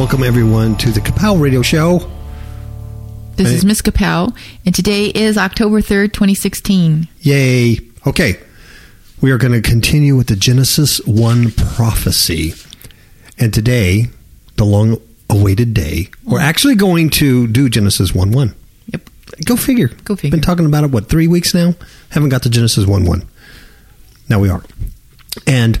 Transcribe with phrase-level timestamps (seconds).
[0.00, 1.98] Welcome, everyone, to the Kapow Radio Show.
[3.36, 3.54] This Hey.
[3.56, 4.34] is Miss Kapow,
[4.64, 7.06] and today is October 3rd, 2016.
[7.20, 7.78] Yay.
[8.06, 8.38] Okay.
[9.20, 12.54] We are going to continue with the Genesis 1 prophecy.
[13.38, 14.08] And today,
[14.56, 14.96] the long
[15.28, 16.48] awaited day, we're mm-hmm.
[16.48, 18.54] actually going to do Genesis 1 1.
[18.86, 19.10] Yep.
[19.44, 19.88] Go figure.
[20.04, 20.30] Go figure.
[20.30, 21.74] Been talking about it, what, three weeks now?
[22.08, 23.28] Haven't got to Genesis 1 1.
[24.30, 24.62] Now we are.
[25.46, 25.78] And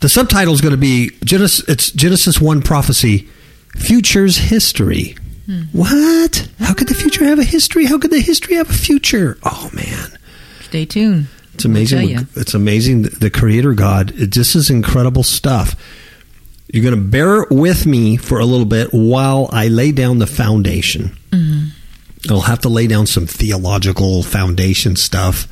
[0.00, 3.28] the subtitle is going to be Genesis, it's Genesis 1 prophecy,
[3.76, 5.16] Future's History.
[5.46, 5.62] Hmm.
[5.72, 6.48] What?
[6.58, 7.86] How could the future have a history?
[7.86, 9.38] How could the history have a future?
[9.42, 10.18] Oh, man.
[10.62, 11.26] Stay tuned.
[11.54, 11.98] It's amazing.
[11.98, 12.20] I'll tell ya.
[12.36, 13.02] It's amazing.
[13.02, 14.12] The- The Creator God.
[14.16, 15.74] It, this is incredible stuff.
[16.72, 20.26] You're going to bear with me for a little bit while I lay down the
[20.28, 21.16] foundation.
[22.30, 25.48] I'll have to lay down some theological foundation stuff,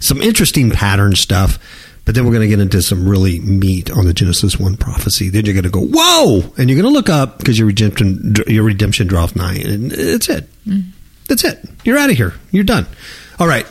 [0.00, 1.58] some interesting pattern stuff,
[2.04, 5.28] but then we're going to get into some really meat on the Genesis one prophecy.
[5.28, 8.34] Then you're going to go, "Whoa!" and you're going to look up because your redemption
[8.46, 10.48] your redemption draws nigh, and that's it.
[10.66, 10.90] Mm.
[11.28, 11.64] That's it.
[11.84, 12.34] You're out of here.
[12.50, 12.86] You're done.
[13.38, 13.66] All right.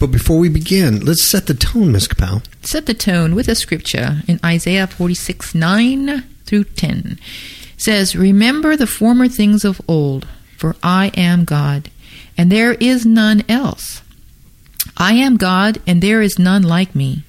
[0.00, 2.44] But before we begin, let's set the tone, Miss Kapow.
[2.62, 7.18] Set the tone with a scripture in Isaiah 46 9 through 10.
[7.74, 11.90] It says, Remember the former things of old, for I am God,
[12.36, 14.02] and there is none else.
[14.96, 17.23] I am God, and there is none like me,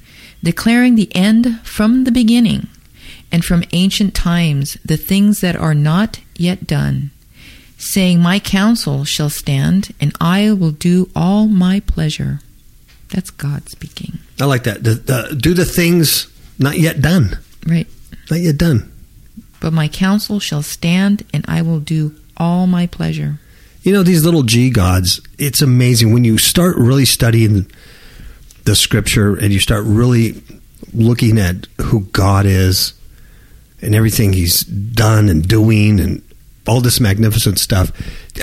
[0.46, 2.68] declaring the end from the beginning,
[3.32, 7.10] and from ancient times the things that are not yet done,
[7.78, 12.40] saying, My counsel shall stand, and I will do all my pleasure.
[13.10, 14.20] That's God speaking.
[14.40, 14.84] I like that.
[14.84, 16.28] The, the, do the things
[16.60, 17.40] not yet done.
[17.66, 17.88] Right.
[18.30, 18.92] Not yet done.
[19.60, 23.40] But my counsel shall stand, and I will do all my pleasure.
[23.82, 27.66] You know, these little G gods, it's amazing when you start really studying
[28.66, 30.42] the scripture and you start really
[30.94, 32.94] looking at who God is
[33.82, 36.22] and everything he's done and doing and
[36.68, 37.92] all this magnificent stuff.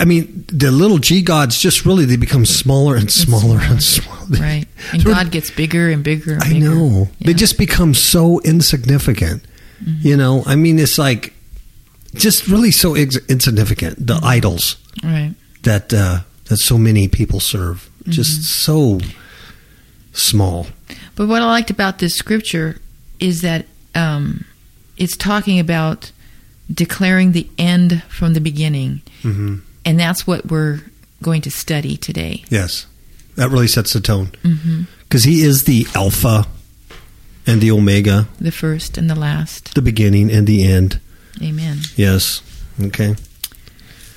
[0.01, 4.19] I mean, the little G gods just really they become smaller and smaller and smaller.
[4.31, 4.67] Right.
[4.93, 6.71] And God gets bigger and bigger and I bigger.
[6.71, 7.09] know.
[7.21, 9.45] They just become so insignificant.
[9.83, 10.07] Mm-hmm.
[10.07, 11.35] You know, I mean, it's like
[12.15, 14.07] just really so ex- insignificant.
[14.07, 14.25] The mm-hmm.
[14.25, 15.35] idols Right.
[15.63, 18.99] that uh, that so many people serve, just mm-hmm.
[19.01, 19.13] so
[20.13, 20.67] small.
[21.17, 22.79] But what I liked about this scripture
[23.21, 24.45] is that um,
[24.97, 26.13] it's talking about
[26.73, 29.03] declaring the end from the beginning.
[29.23, 30.81] hmm And that's what we're
[31.23, 32.45] going to study today.
[32.49, 32.87] Yes,
[33.37, 34.31] that really sets the tone
[35.09, 36.47] because he is the Alpha
[37.47, 39.75] and the Omega, The first and the last.
[39.75, 41.01] the beginning and the end.
[41.43, 41.79] Amen.
[41.97, 42.41] Yes.
[42.81, 43.17] Okay.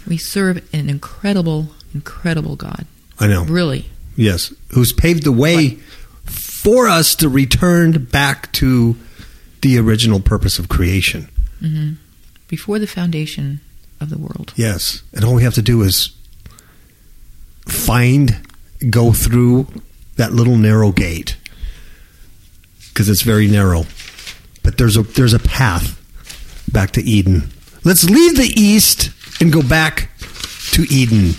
[0.08, 2.86] We serve an incredible, incredible God.
[3.20, 3.44] I know.
[3.46, 3.90] Really.
[4.16, 5.78] Yes, who's paved the way
[6.26, 8.96] for us to return back to
[9.62, 11.30] the original purpose of creation.
[11.60, 11.94] hmm
[12.48, 13.60] Before the foundation
[14.00, 14.54] of the world.
[14.56, 16.12] Yes, and all we have to do is
[17.68, 18.46] find,
[18.90, 19.68] go through
[20.18, 21.36] that little narrow gate
[22.90, 23.84] because it's very narrow.
[24.64, 26.02] But there's a there's a path
[26.72, 27.50] back to Eden.
[27.84, 29.12] Let's leave the east
[29.42, 30.10] and go back
[30.72, 31.34] to Eden.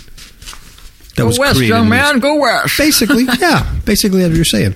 [1.17, 2.21] That was created in the east.
[2.21, 2.77] Go west.
[2.77, 3.75] Basically, yeah.
[3.85, 4.75] Basically, that's what you're saying.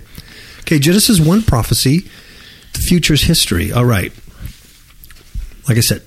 [0.62, 2.00] Okay, Genesis 1 prophecy,
[2.74, 3.72] the future's history.
[3.72, 4.12] All right.
[5.68, 6.02] Like I said,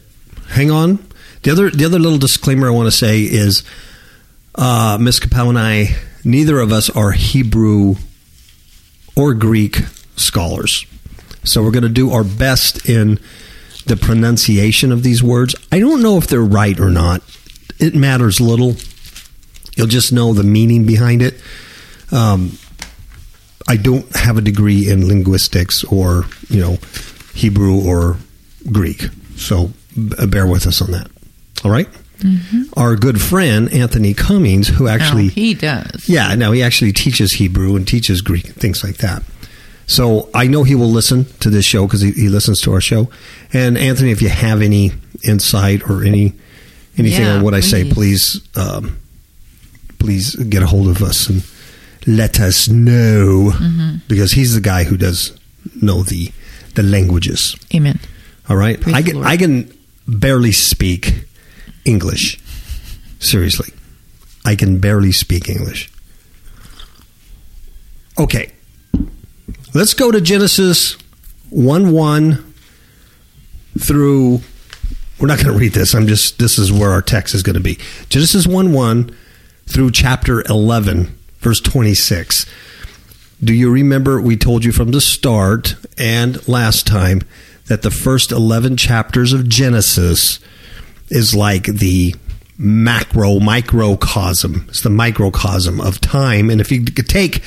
[0.49, 1.05] hang on.
[1.43, 3.63] The other the other little disclaimer I want to say is
[4.55, 7.97] uh, Miss Kapow and I, neither of us are Hebrew
[9.15, 9.77] or Greek
[10.17, 10.87] scholars.
[11.45, 13.19] So we're going to do our best in
[13.87, 15.55] the pronunciation of these words.
[15.71, 17.23] I don't know if they're right or not.
[17.79, 18.77] It matters little.
[19.77, 21.41] You'll just know the meaning behind it.
[22.13, 22.59] Um,
[23.67, 26.77] I don't have a degree in linguistics or you know
[27.35, 28.19] Hebrew or
[28.71, 31.11] Greek, so b- bear with us on that.
[31.65, 31.89] All right?
[32.77, 36.09] Our good friend Anthony Cummings, who actually Now, he does.
[36.09, 39.23] yeah, no, he actually teaches Hebrew and teaches Greek and things like that.
[39.87, 42.81] So I know he will listen to this show because he, he listens to our
[42.81, 43.11] show.
[43.53, 46.33] And Anthony, if you have any insight or any
[46.97, 48.41] anything Yeah, on what I say, please.
[48.41, 48.97] please um,
[50.05, 51.43] please get a hold of us and
[52.07, 53.97] let us know Mm-hmm.
[54.09, 55.33] because he's the guy who does
[55.81, 56.31] know the
[56.75, 57.57] the languages.
[57.75, 57.99] Amen.
[58.49, 59.73] All right, Praise I can I can
[60.07, 61.25] barely speak
[61.87, 62.39] English.
[63.21, 63.73] Seriously,
[64.45, 65.91] I can barely speak English.
[68.19, 68.53] Okay,
[69.75, 70.97] let's go to Genesis
[71.51, 72.55] one one
[73.79, 74.41] through.
[75.19, 75.95] We're not going to read this.
[75.95, 76.39] I'm just.
[76.39, 77.79] This is where our text is going to be.
[78.11, 79.17] Genesis one one
[79.67, 82.47] through chapter eleven, verse twenty six.
[83.43, 87.23] Do you remember we told you from the start and last time
[87.67, 90.39] that the first 11 chapters of Genesis
[91.09, 92.15] is like the
[92.59, 94.67] macro microcosm.
[94.69, 96.51] It's the microcosm of time.
[96.51, 97.43] And if you could take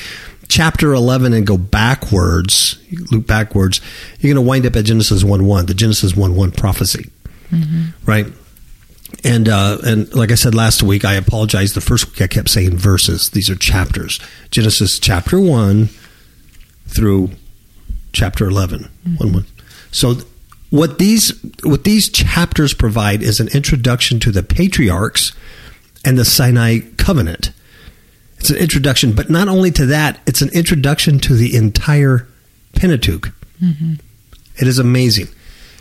[0.47, 2.77] chapter 11 and go backwards,
[3.11, 3.79] loop backwards,
[4.19, 7.09] you're going to wind up at Genesis 1 1, the Genesis 1 1 prophecy.
[7.51, 8.09] Mm-hmm.
[8.09, 8.27] Right?
[9.23, 11.73] And uh, and like I said last week, I apologize.
[11.73, 13.29] The first week I kept saying verses.
[13.29, 14.19] These are chapters.
[14.51, 15.89] Genesis chapter 1
[16.87, 17.31] through
[18.11, 18.89] chapter 11.
[19.17, 19.45] One, one.
[19.91, 20.15] So
[20.69, 21.33] what these
[21.63, 25.31] what these chapters provide is an introduction to the patriarchs
[26.03, 27.51] and the Sinai covenant.
[28.39, 32.27] It's an introduction, but not only to that, it's an introduction to the entire
[32.75, 33.31] Pentateuch.
[34.57, 35.27] It is amazing.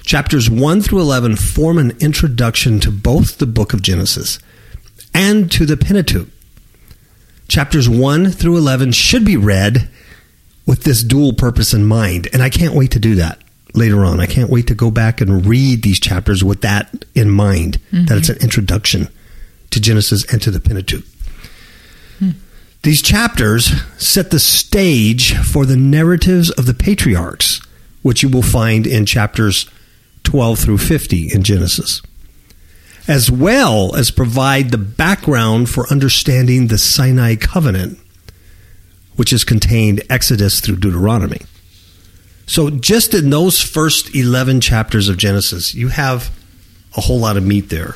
[0.06, 4.38] Chapters 1 through 11 form an introduction to both the book of Genesis
[5.12, 6.29] and to the Pentateuch.
[7.49, 9.91] Chapters 1 through 11 should be read
[10.64, 13.41] with this dual purpose in mind, and I can't wait to do that
[13.75, 14.20] later on.
[14.20, 18.17] I can't wait to go back and read these chapters with that in mind, that
[18.17, 18.38] it's mm-hmm.
[18.38, 19.09] an introduction
[19.70, 21.05] to Genesis and to the Pentateuch.
[22.20, 22.31] Hmm.
[22.85, 27.61] These chapters set the stage for the narratives of the patriarchs,
[28.02, 29.69] which you will find in chapters
[30.26, 32.02] 12 through 50 in Genesis,
[33.08, 37.99] as well as provide the background for understanding the Sinai covenant,
[39.14, 41.40] which is contained Exodus through Deuteronomy.
[42.46, 46.31] So, just in those first 11 chapters of Genesis, you have
[46.96, 47.94] a whole lot of meat there.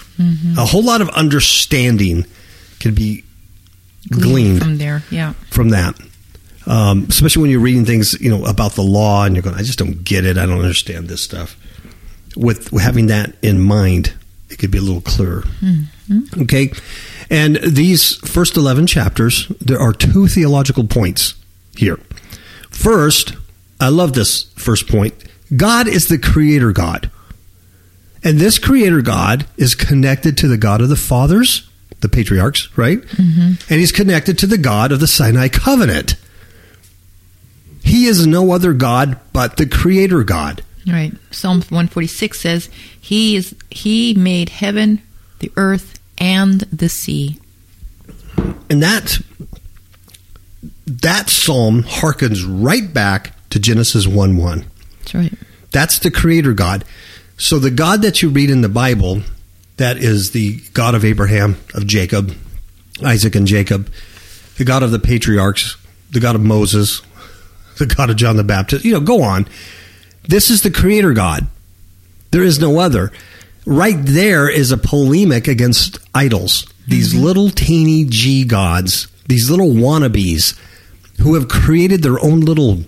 [0.58, 2.26] A whole lot of understanding
[2.80, 3.24] can be
[4.10, 5.02] gleaned from there.
[5.10, 5.32] Yeah.
[5.50, 5.98] from that.
[6.66, 9.62] Um, especially when you're reading things, you know, about the law and you're going, I
[9.62, 10.36] just don't get it.
[10.36, 11.56] I don't understand this stuff.
[12.36, 14.14] With having that in mind,
[14.48, 15.42] it could be a little clearer.
[15.60, 16.42] Mm-hmm.
[16.42, 16.72] Okay.
[17.30, 21.34] And these first 11 chapters, there are two theological points
[21.76, 21.98] here.
[22.70, 23.34] First,
[23.80, 25.14] I love this first point
[25.56, 27.10] God is the creator God.
[28.22, 31.68] And this creator God is connected to the God of the fathers,
[32.00, 33.00] the patriarchs, right?
[33.00, 33.72] Mm-hmm.
[33.72, 36.16] And he's connected to the God of the Sinai covenant.
[37.82, 40.62] He is no other God but the creator God.
[40.86, 41.12] Right.
[41.30, 42.68] Psalm 146 says,
[43.00, 45.02] "He is he made heaven,
[45.40, 47.38] the earth, and the sea."
[48.68, 49.20] And that
[50.86, 54.64] that psalm harkens right back to Genesis 1 1.
[55.00, 55.32] That's right.
[55.70, 56.84] That's the creator God.
[57.36, 59.22] So the God that you read in the Bible,
[59.76, 62.34] that is the God of Abraham, of Jacob,
[63.04, 63.90] Isaac and Jacob,
[64.58, 65.76] the God of the patriarchs,
[66.10, 67.02] the God of Moses,
[67.78, 69.46] the God of John the Baptist, you know, go on.
[70.22, 71.46] This is the creator God.
[72.31, 73.11] There is no other.
[73.67, 76.72] Right there is a polemic against idols.
[76.87, 77.25] These mm-hmm.
[77.25, 80.58] little teeny G gods, these little wannabes
[81.20, 82.81] who have created their own little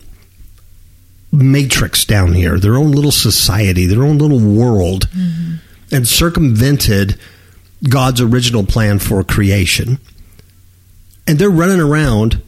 [1.31, 5.57] matrix down here, their own little society, their own little world, mm-hmm.
[5.95, 7.19] and circumvented
[7.89, 9.99] God's original plan for creation.
[11.27, 12.43] And they're running around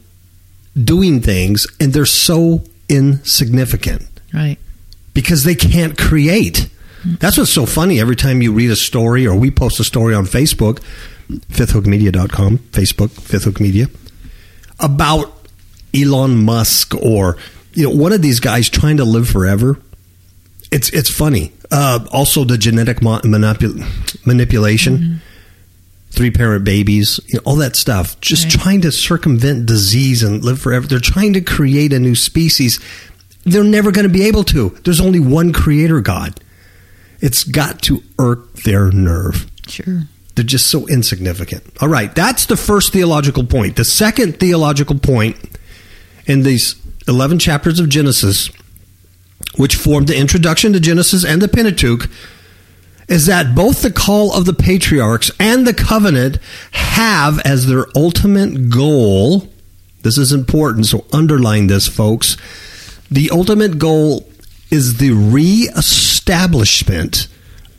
[0.81, 4.57] doing things, and they're so insignificant Right.
[5.15, 6.69] Because they can't create.
[7.03, 7.99] That's what's so funny.
[7.99, 10.79] Every time you read a story or we post a story on Facebook,
[11.29, 13.87] fifthhookmedia.com, Facebook, Fifth Hook Media,
[14.79, 15.31] about
[15.95, 17.37] Elon Musk or
[17.73, 19.79] you know one of these guys trying to live forever.
[20.71, 21.51] It's it's funny.
[21.71, 23.83] Uh, also, the genetic mo- manipul-
[24.25, 25.21] manipulation,
[26.11, 28.19] three parent babies, you know, all that stuff.
[28.21, 28.53] Just Right.
[28.53, 30.87] trying to circumvent disease and live forever.
[30.87, 32.79] They're trying to create a new species.
[33.45, 34.69] They're never going to be able to.
[34.83, 36.39] There's only one creator God.
[37.21, 39.49] It's got to irk their nerve.
[39.67, 40.03] Sure.
[40.35, 41.63] They're just so insignificant.
[41.81, 43.77] All right, that's the first theological point.
[43.77, 45.37] The second theological point
[46.25, 46.75] in these
[47.07, 48.49] 11 chapters of Genesis,
[49.55, 52.09] which form the introduction to Genesis and the Pentateuch,
[53.07, 56.39] is that both the call of the patriarchs and the covenant
[56.71, 59.47] have as their ultimate goal,
[60.01, 62.35] this is important, so underline this, folks.
[63.09, 64.27] The ultimate goal
[64.71, 67.27] is the reestablishment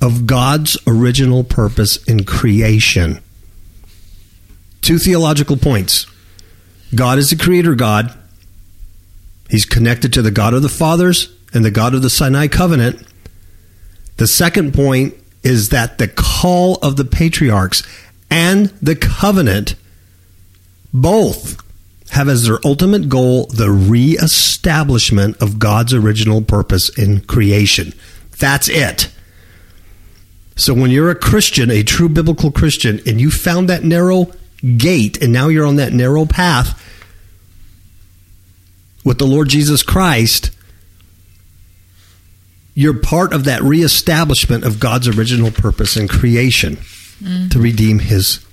[0.01, 3.21] of God's original purpose in creation.
[4.81, 6.07] Two theological points
[6.95, 8.17] God is the creator God,
[9.51, 13.07] He's connected to the God of the fathers and the God of the Sinai covenant.
[14.17, 17.83] The second point is that the call of the patriarchs
[18.31, 19.75] and the covenant
[20.93, 21.63] both
[22.11, 27.93] have as their ultimate goal the reestablishment of God's original purpose in creation.
[28.39, 29.11] That's it.
[30.57, 34.33] So when you're a Christian, a true biblical Christian, and you found that narrow
[34.77, 36.83] gate and now you're on that narrow path
[39.05, 40.51] with the Lord Jesus Christ,
[42.75, 46.77] you're part of that reestablishment of God's original purpose in creation
[47.23, 47.51] mm.
[47.51, 48.45] to redeem his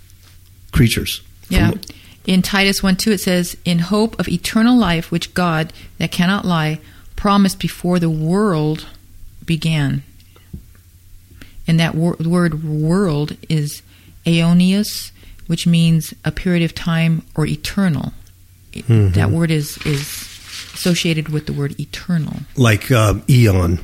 [0.72, 1.22] creatures.
[1.50, 1.72] Yeah.
[1.72, 1.82] From-
[2.26, 6.46] In Titus 1 2, it says, In hope of eternal life, which God, that cannot
[6.46, 6.80] lie,
[7.16, 8.88] promised before the world
[9.46, 10.04] began.
[11.68, 13.82] And that wor- word world is
[14.26, 15.12] aeonius,
[15.48, 18.14] which means a period of time or eternal.
[18.74, 19.14] Mhm.
[19.14, 20.02] That word is, is
[20.74, 22.38] associated with the word eternal.
[22.56, 23.80] like uh, eon,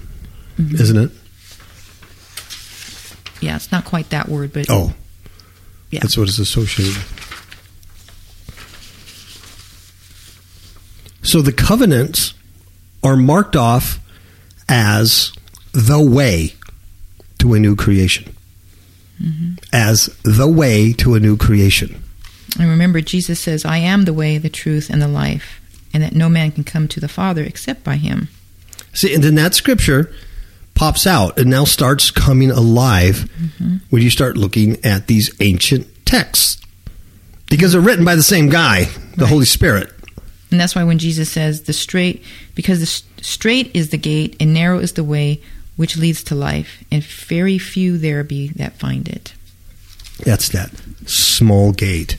[0.57, 1.11] isn't it?
[3.41, 4.93] Yeah, it's not quite that word, but Oh,
[5.91, 5.99] Yeah.
[6.01, 6.95] that's what it's associated.
[6.95, 7.28] with.
[11.29, 12.33] So the covenants
[13.03, 13.99] are marked off
[14.67, 15.31] as
[15.73, 16.55] the way
[17.37, 18.35] to a new creation.
[19.21, 19.53] Mm-hmm.
[19.71, 22.01] As the way to a new creation.
[22.59, 25.61] And remember, Jesus says, I am the way, the truth, and the life,
[25.93, 28.29] and that no man can come to the Father except by him.
[28.93, 30.11] See, and then that scripture
[30.73, 33.77] pops out and now starts coming alive mm-hmm.
[33.91, 36.59] when you start looking at these ancient texts.
[37.51, 39.29] Because they're written by the same guy, the Right.
[39.29, 39.93] Holy Spirit.
[40.51, 42.23] And that's why when Jesus says, the strait,
[42.55, 45.41] because the strait is the gate and narrow is the way
[45.75, 49.33] which leads to life, and very few there be that find it.
[50.25, 50.71] That's that
[51.05, 52.17] small gate,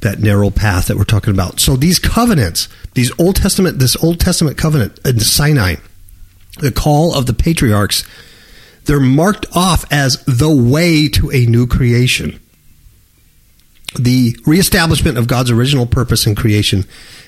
[0.00, 1.60] that narrow path that we're talking about.
[1.60, 5.76] So these covenants, these Old Testament, this Old Testament covenant in Sinai,
[6.60, 8.04] the call of the patriarchs,
[8.86, 12.40] they're marked off as the way to a new creation.
[13.94, 16.84] The reestablishment of God's original purpose in creation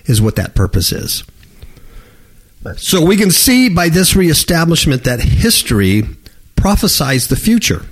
[0.07, 1.25] is what that purpose is.
[2.77, 6.03] So we can see by this reestablishment that history
[6.57, 7.87] prophesies the future.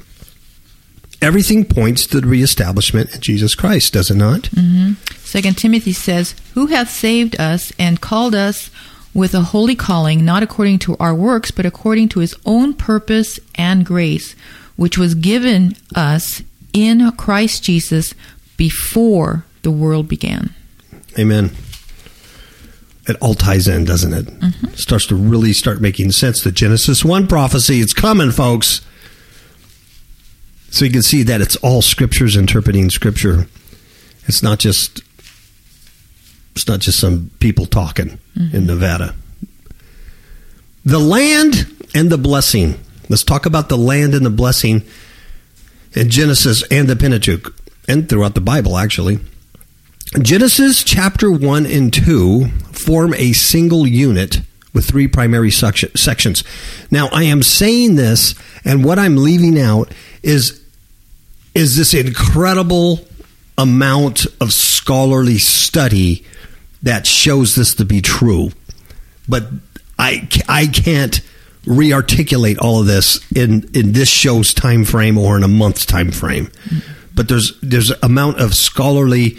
[1.23, 4.43] Everything points to the reestablishment in Jesus Christ, does it not?
[4.51, 4.95] Mm-hmm.
[5.19, 8.71] Second Timothy says, Who hath saved us and called us
[9.15, 13.39] with a holy calling, not according to our works, but according to his own purpose
[13.55, 14.35] and grace,
[14.77, 18.13] which was given us in Christ Jesus
[18.57, 20.55] before the world began.
[21.19, 21.51] Amen.
[23.07, 24.27] It all ties in, doesn't it?
[24.27, 24.75] Mm-hmm.
[24.75, 26.43] Starts to really start making sense.
[26.43, 28.81] The Genesis 1 prophecy, it's coming, folks.
[30.71, 33.47] So you can see that it's all scriptures interpreting scripture.
[34.27, 35.03] It's not just
[36.55, 38.67] it's not just some people talking in mm-hmm.
[38.67, 39.15] Nevada.
[40.85, 42.79] The land and the blessing.
[43.09, 44.83] Let's talk about the land and the blessing
[45.95, 47.55] in Genesis and the Pentateuch
[47.89, 49.19] and throughout the Bible actually.
[50.21, 54.41] Genesis chapter 1 and 2 form a single unit
[54.73, 56.45] with three primary sections.
[56.91, 60.63] Now, I am saying this, and what I'm leaving out is,
[61.55, 63.07] is this incredible
[63.57, 66.25] amount of scholarly study
[66.83, 68.51] that shows this to be true.
[69.29, 69.45] But
[69.99, 71.21] I, I can't
[71.67, 76.11] re-articulate all of this in, in this show's time frame or in a month's time
[76.11, 76.51] frame.
[77.15, 79.39] But there's there's amount of scholarly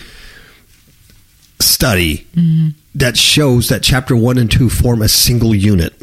[1.60, 2.70] study mm-hmm.
[2.96, 5.94] that shows that chapter 1 and 2 form a single unit.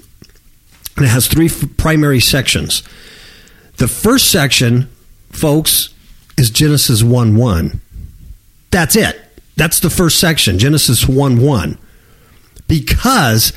[0.97, 2.83] And it has three f- primary sections.
[3.77, 4.91] The first section,
[5.31, 5.95] folks,
[6.37, 7.81] is Genesis 1 1.
[8.71, 9.21] That's it.
[9.57, 11.79] That's the first section, Genesis 1 1.
[12.69, 13.53] Because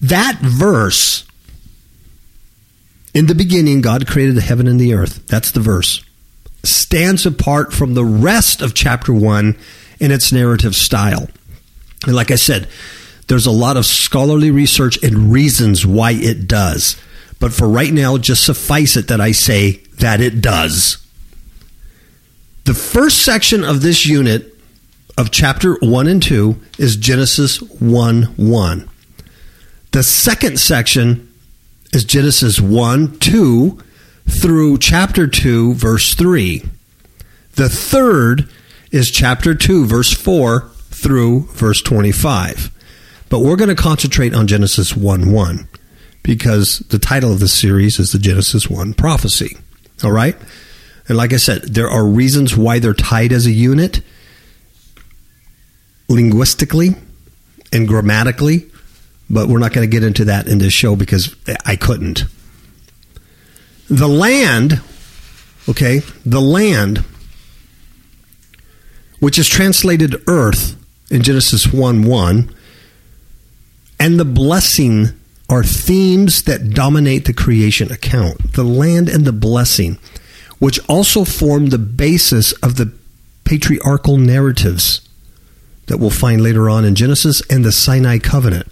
[0.00, 1.24] that verse,
[3.14, 5.26] in the beginning, God created the heaven and the earth.
[5.26, 6.04] That's the verse.
[6.66, 9.56] Stands apart from the rest of chapter 1
[10.00, 11.28] in its narrative style.
[12.04, 12.68] And like I said,
[13.28, 16.96] there's a lot of scholarly research and reasons why it does.
[17.38, 20.98] But for right now, just suffice it that I say that it does.
[22.64, 24.54] The first section of this unit
[25.18, 28.90] of chapter 1 and 2 is Genesis 1 1.
[29.92, 31.32] The second section
[31.92, 33.78] is Genesis 1 2
[34.28, 36.62] through chapter 2, verse 3.
[37.54, 38.48] The third
[38.90, 42.70] is chapter 2, verse 4 through verse 25.
[43.28, 45.68] But we're going to concentrate on Genesis 1 1
[46.22, 49.56] because the title of the series is the Genesis 1 prophecy.
[50.04, 50.36] All right?
[51.08, 54.00] And like I said, there are reasons why they're tied as a unit
[56.08, 56.96] linguistically
[57.72, 58.66] and grammatically,
[59.30, 62.24] but we're not going to get into that in this show because I couldn't.
[63.88, 64.80] The land,
[65.68, 67.04] okay, the land,
[69.20, 70.76] which is translated earth
[71.10, 72.54] in Genesis 1 1,
[73.98, 75.08] and the blessing
[75.48, 78.54] are themes that dominate the creation account.
[78.54, 79.98] The land and the blessing,
[80.58, 82.92] which also form the basis of the
[83.44, 85.08] patriarchal narratives
[85.86, 88.66] that we'll find later on in Genesis and the Sinai covenant.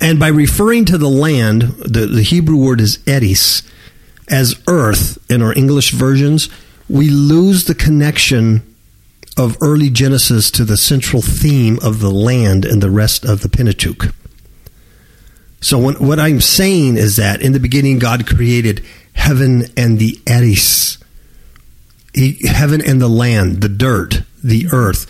[0.00, 3.62] And by referring to the land, the, the Hebrew word is eris,
[4.28, 6.48] as earth in our English versions,
[6.88, 8.62] we lose the connection
[9.36, 13.48] of early Genesis to the central theme of the land and the rest of the
[13.48, 14.14] Pentateuch.
[15.60, 20.18] So when, what I'm saying is that in the beginning God created heaven and the
[20.26, 20.98] eris,
[22.14, 25.06] he, heaven and the land, the dirt, the earth.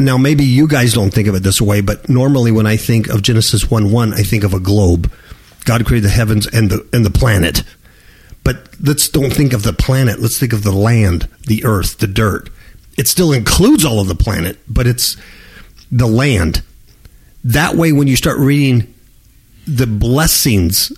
[0.00, 3.08] Now maybe you guys don't think of it this way, but normally when I think
[3.08, 5.12] of Genesis 1 1, I think of a globe.
[5.66, 7.62] God created the heavens and the and the planet.
[8.42, 10.18] But let's don't think of the planet.
[10.18, 12.48] Let's think of the land, the earth, the dirt.
[12.96, 15.18] It still includes all of the planet, but it's
[15.92, 16.62] the land.
[17.44, 18.94] That way, when you start reading
[19.66, 20.92] the blessings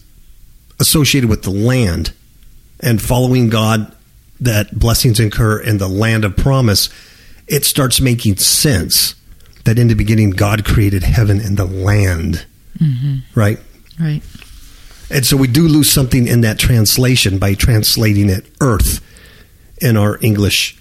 [0.79, 2.13] associated with the land
[2.79, 3.95] and following God,
[4.41, 6.89] that blessings incur in the land of promise,
[7.49, 9.15] it starts making sense
[9.65, 12.47] that in the beginning God created heaven and the land.
[12.79, 13.17] Mm-hmm.
[13.39, 13.59] Right?
[14.01, 14.23] Right.
[15.11, 19.01] And so we do lose something in that translation by translating it earth
[19.81, 20.77] in our English.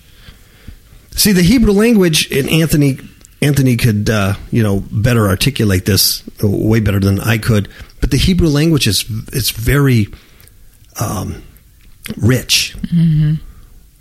[1.11, 2.99] See, the Hebrew language, and Anthony
[3.41, 7.67] Anthony could uh, you know better articulate this way better than I could.
[7.99, 9.03] But the Hebrew language is
[9.33, 10.07] it's very
[10.99, 11.43] um,
[12.17, 13.35] rich, Mm-hmm.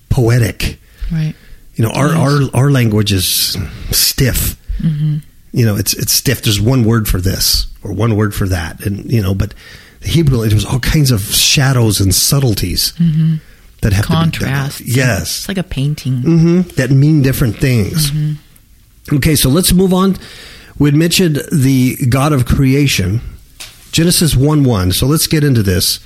[0.09, 0.79] poetic.
[1.11, 1.35] Right.
[1.81, 3.57] You know, our our our language is
[3.91, 4.57] stiff.
[4.83, 5.19] Mm-hmm.
[5.53, 6.43] You know, it's it's stiff.
[6.43, 9.55] There's one word for this or one word for that, and you know, but
[10.03, 13.37] the Hebrew language there's all kinds of shadows and subtleties Mm-hmm.
[13.81, 14.83] that have Contrast.
[14.85, 16.21] yes It's like a painting.
[16.21, 18.13] hmm that mean different things.
[19.11, 20.17] Okay, so let's move on.
[20.79, 23.21] We had mentioned the God of creation,
[23.91, 24.93] Genesis 1 1.
[24.93, 25.99] So let's get into this.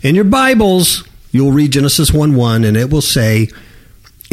[0.00, 3.48] In your Bibles, you'll read Genesis 1 1, and it will say,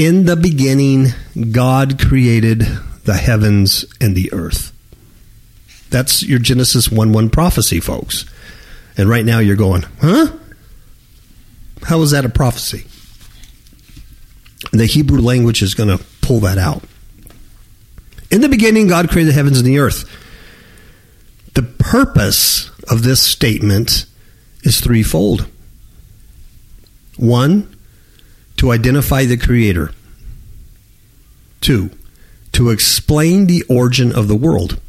[0.01, 1.09] In the beginning,
[1.51, 2.61] God created
[3.03, 4.73] the heavens and the earth.
[5.91, 8.25] That's your Genesis 1 1 prophecy, folks.
[8.97, 10.35] And right now you're going, huh?
[11.83, 12.87] How is that a prophecy?
[14.71, 16.83] The Hebrew language is going to pull that out.
[18.31, 20.09] In the beginning, God created the heavens and the earth.
[21.53, 24.07] The purpose of this statement
[24.63, 25.45] is threefold.
[27.17, 27.75] One,
[28.61, 29.91] to identify the Creator.
[31.61, 31.89] Two,
[32.51, 34.79] to explain the origin of the world.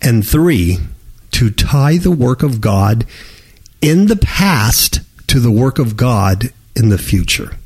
[0.00, 0.78] And three,
[1.30, 3.06] to tie the work of God
[3.80, 7.56] in the past to the work of God in the future.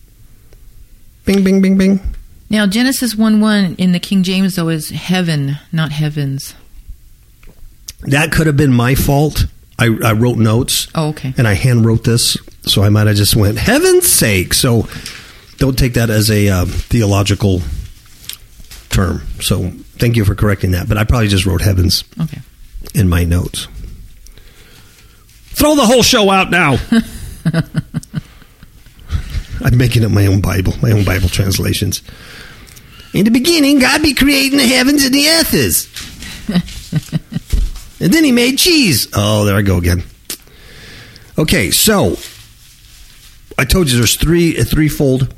[1.24, 2.00] Bing, bing, bing, bing.
[2.50, 6.54] Now, Genesis 1 1 in the King James, though, is heaven, not heavens.
[8.00, 9.46] That could have been my fault.
[9.78, 11.34] I, I wrote notes Oh, okay.
[11.36, 14.54] and I hand wrote this, so I might have just went, heaven's sake.
[14.54, 14.88] So
[15.58, 17.60] don't take that as a uh, theological
[18.88, 19.20] term.
[19.40, 20.88] So thank you for correcting that.
[20.88, 22.40] But I probably just wrote heavens Okay.
[22.94, 23.68] in my notes.
[25.50, 26.76] Throw the whole show out now.
[29.64, 32.02] I'm making up my own Bible, my own Bible translations.
[33.14, 35.86] In the beginning, God be creating the heavens and the earth is.
[38.06, 39.08] And then he made cheese.
[39.14, 40.04] Oh, there I go again.
[41.36, 42.16] Okay, so
[43.58, 45.34] I told you there's three a threefold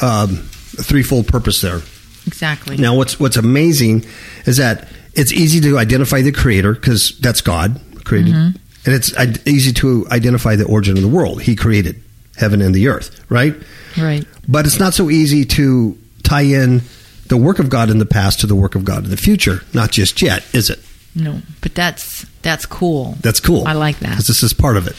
[0.00, 1.80] um, a threefold purpose there.
[2.26, 2.76] Exactly.
[2.76, 4.04] Now, what's what's amazing
[4.46, 9.14] is that it's easy to identify the creator because that's God created, and it's
[9.46, 11.42] easy to identify the origin of the world.
[11.42, 12.02] He created
[12.36, 13.54] heaven and the earth, right?
[13.96, 14.26] Right.
[14.48, 16.82] But it's not so easy to tie in
[17.26, 19.62] the work of God in the past to the work of God in the future.
[19.72, 20.80] Not just yet, is it?
[21.14, 23.16] No, but that's that's cool.
[23.20, 23.66] That's cool.
[23.66, 24.10] I like that.
[24.10, 24.96] because this is part of it.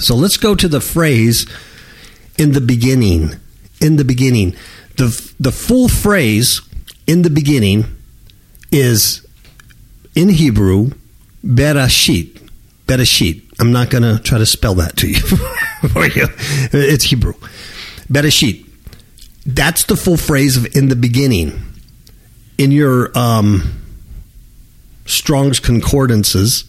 [0.00, 1.46] So let's go to the phrase
[2.38, 3.34] "in the beginning."
[3.80, 4.56] In the beginning,
[4.96, 5.08] the
[5.40, 6.60] the full phrase
[7.06, 7.84] "in the beginning"
[8.70, 9.26] is
[10.14, 10.90] in Hebrew
[11.44, 12.34] "berashit."
[12.86, 13.42] Bereshit.
[13.60, 15.18] I'm not going to try to spell that to you.
[15.92, 16.26] for you.
[16.72, 17.34] it's Hebrew.
[18.10, 18.64] Bereshit.
[19.46, 21.64] That's the full phrase of "in the beginning."
[22.58, 23.87] In your um,
[25.08, 26.64] Strong's concordances,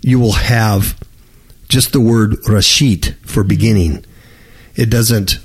[0.00, 0.98] you will have
[1.68, 4.04] just the word rashit for beginning.
[4.74, 5.38] It doesn't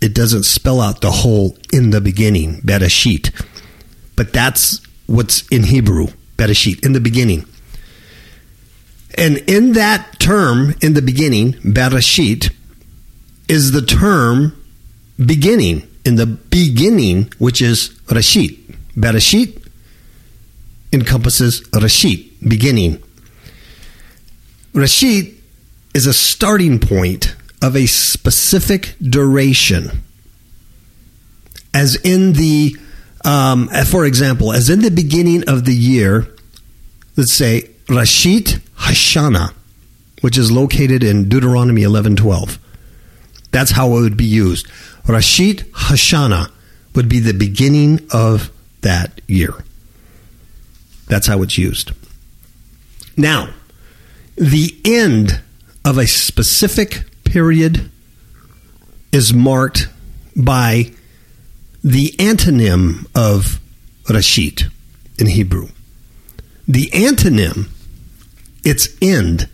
[0.00, 3.30] it doesn't spell out the whole in the beginning, bereshit.
[4.16, 6.06] But that's what's in Hebrew,
[6.38, 7.44] bereshit, in the beginning.
[9.18, 12.54] And in that term, in the beginning, bereshit,
[13.48, 14.56] is the term
[15.22, 18.56] beginning, in the beginning, which is rashit.
[18.96, 19.60] Bereshit
[20.92, 23.02] encompasses Rashit, beginning.
[24.72, 25.34] Rashit
[25.94, 30.02] is a starting point of a specific duration.
[31.74, 32.76] As in the,
[33.24, 36.28] um, for example, as in the beginning of the year,
[37.16, 39.52] let's say Rashit Hashana,
[40.20, 42.58] which is located in Deuteronomy 11:12.
[43.50, 44.66] That's how it would be used.
[45.06, 46.50] Rashit Hashana
[46.94, 48.50] would be the beginning of
[48.82, 49.54] that year.
[51.10, 51.90] That's how it's used.
[53.16, 53.52] Now,
[54.36, 55.42] the end
[55.84, 57.90] of a specific period
[59.10, 59.88] is marked
[60.36, 60.92] by
[61.82, 63.58] the antonym of
[64.04, 64.70] Rashit
[65.18, 65.68] in Hebrew.
[66.68, 67.70] The antonym,
[68.62, 69.48] its end,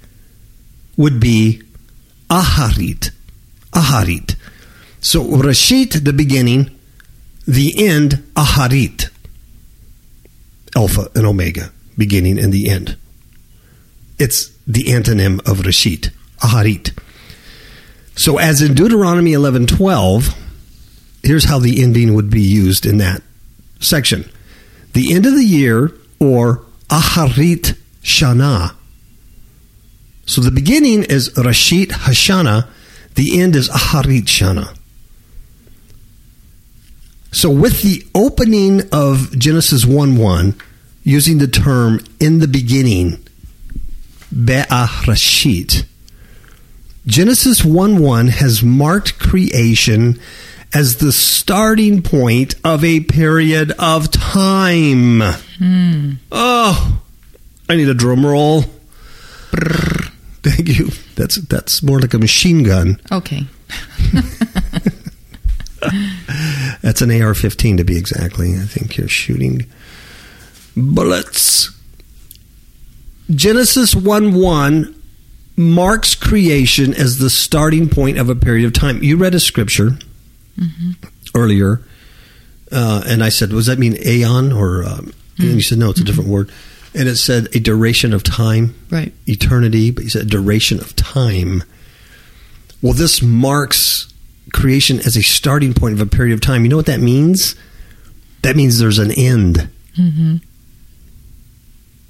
[0.98, 1.62] would be
[2.28, 3.12] Aharit.
[3.72, 4.36] Aharit.
[5.00, 6.70] So Rashit, the beginning,
[7.46, 9.08] the end, Aharit.
[10.76, 12.96] Alpha and Omega, beginning and the end.
[14.18, 16.10] It's the antonym of Rashit,
[16.40, 16.96] Aharit.
[18.14, 20.34] So as in Deuteronomy 11:12,
[21.22, 23.22] here's how the ending would be used in that
[23.80, 24.28] section.
[24.92, 28.74] The end of the year or Aharit Shana.
[30.26, 32.66] So the beginning is Rashit Hashana,
[33.14, 34.76] the end is Aharit Shana.
[37.32, 40.54] So with the opening of Genesis 1 1,
[41.06, 43.24] using the term in the beginning,
[44.32, 44.88] Be'ah
[47.06, 50.18] Genesis 1 1 has marked creation
[50.74, 55.20] as the starting point of a period of time.
[55.58, 56.14] Hmm.
[56.32, 57.00] Oh,
[57.68, 58.62] I need a drum roll.
[59.52, 60.12] Brrr.
[60.42, 60.90] Thank you.
[61.14, 63.00] That's that's more like a machine gun.
[63.10, 63.46] Okay.
[66.82, 68.54] That's an AR-15 to be exactly.
[68.54, 69.66] I think you're shooting
[70.76, 71.70] bullets.
[73.34, 74.94] Genesis 1 1
[75.56, 79.02] marks creation as the starting point of a period of time.
[79.02, 79.98] You read a scripture
[80.58, 80.92] Mm-hmm.
[81.34, 81.82] earlier,
[82.72, 86.00] uh, and I said, "Was that mean aeon?" Or um, and you said, "No, it's
[86.00, 86.50] a different word."
[86.94, 89.12] And it said a duration of time, Right.
[89.26, 91.62] eternity, but you said duration of time.
[92.80, 94.10] Well, this marks
[94.54, 96.62] creation as a starting point of a period of time.
[96.64, 97.54] You know what that means?
[98.40, 99.68] That means there's an end.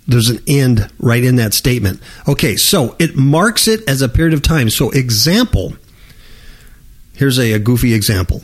[0.07, 2.01] There's an end right in that statement.
[2.29, 4.71] Okay, so it marks it as a period of time.
[4.71, 5.75] So, example
[7.17, 8.43] here's a, a goofy example.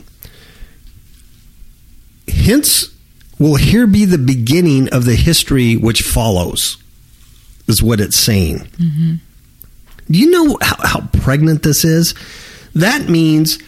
[2.27, 2.93] Hence,
[3.39, 6.77] will here be the beginning of the history which follows,
[7.67, 8.59] is what it's saying.
[8.59, 9.13] Mm-hmm.
[10.11, 12.13] Do you know how, how pregnant this is?
[12.75, 13.59] That means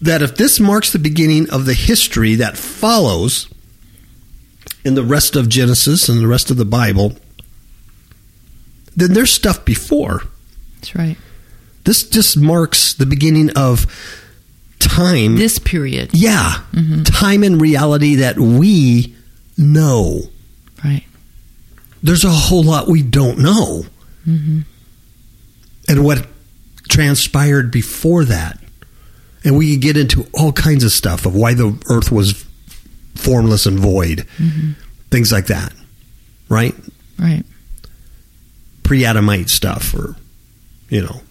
[0.00, 3.51] that if this marks the beginning of the history that follows
[4.84, 7.14] in the rest of Genesis and the rest of the Bible,
[8.96, 10.22] then there's stuff before.
[10.76, 11.16] That's right.
[11.84, 13.86] This just marks the beginning of
[14.78, 15.36] time.
[15.36, 16.10] This period.
[16.12, 17.04] yeah, Mhm.
[17.04, 19.14] time and reality that we
[19.56, 20.30] know.
[20.84, 21.04] Right.
[22.02, 23.86] There's a whole lot we don't know.
[24.26, 24.60] Mm-hmm.
[25.88, 26.26] and what
[26.88, 28.60] transpired before that.
[29.44, 32.44] And we could get into all kinds of stuff of why the earth was
[33.14, 34.74] formless and void, Mhm.
[35.10, 35.72] things like that,
[36.48, 36.74] right?
[37.18, 37.44] Right.
[38.82, 40.16] Pre Adamite stuff, or,
[40.90, 41.22] you know,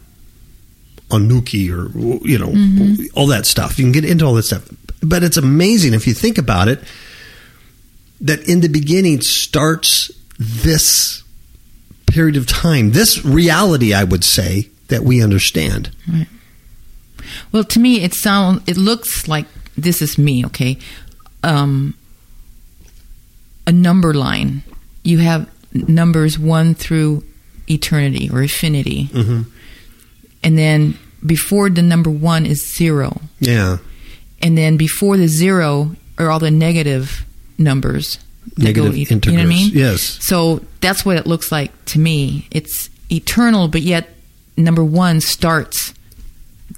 [1.10, 1.92] Anuki, or,
[2.26, 3.08] you know, Mhm.
[3.14, 3.78] all that stuff.
[3.78, 4.64] You can get into all that stuff.
[5.02, 6.84] But it's amazing if you think about it
[8.22, 11.24] that in the beginning starts this
[12.06, 15.90] period of time, this reality, I would say, that we understand.
[16.08, 16.28] Right.
[17.52, 18.62] Well, to me, it sounds.
[18.68, 19.46] It looks like
[19.78, 20.46] this is me.
[20.46, 20.78] Okay,
[21.44, 21.94] um,
[23.68, 24.64] a number line.
[25.04, 27.24] You have numbers one through
[27.70, 29.42] eternity or infinity, Mm-hmm.
[30.44, 33.78] and then before the number one is zero, Yeah.
[34.42, 37.26] and then before the zero are all the negative
[37.58, 38.18] numbers.
[38.58, 39.26] go Negative e- integers.
[39.32, 39.72] You know what I mean?
[39.74, 40.02] Yes.
[40.22, 42.48] So that's what it looks like to me.
[42.52, 44.10] It's eternal, but yet
[44.58, 45.94] number one starts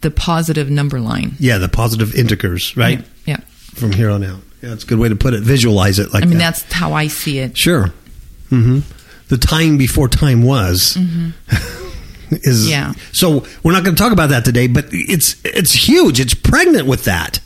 [0.01, 1.35] the positive number line.
[1.39, 3.03] Yeah, the positive integers, right?
[3.25, 3.37] Yeah.
[3.75, 4.39] From here on out.
[4.61, 5.41] Yeah, it's a good way to put it.
[5.41, 6.23] Visualize it like that.
[6.23, 6.55] I mean, that.
[6.55, 7.57] that's how I see it.
[7.57, 7.87] Sure.
[8.49, 8.79] hmm
[9.27, 10.97] The time before time was.
[12.31, 12.93] is Yeah.
[13.11, 16.19] So we're not going to talk about that today, but it's it's huge.
[16.19, 17.39] It's pregnant with that.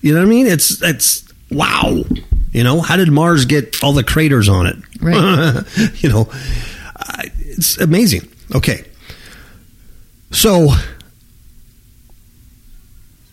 [0.00, 0.46] You know what I mean?
[0.46, 2.04] It's it's wow.
[2.52, 4.76] You know, how did Mars get all the craters on it?
[5.00, 5.62] Right.
[6.02, 6.28] you know,
[6.96, 8.28] uh, it's amazing.
[8.54, 8.84] Okay.
[10.32, 10.68] So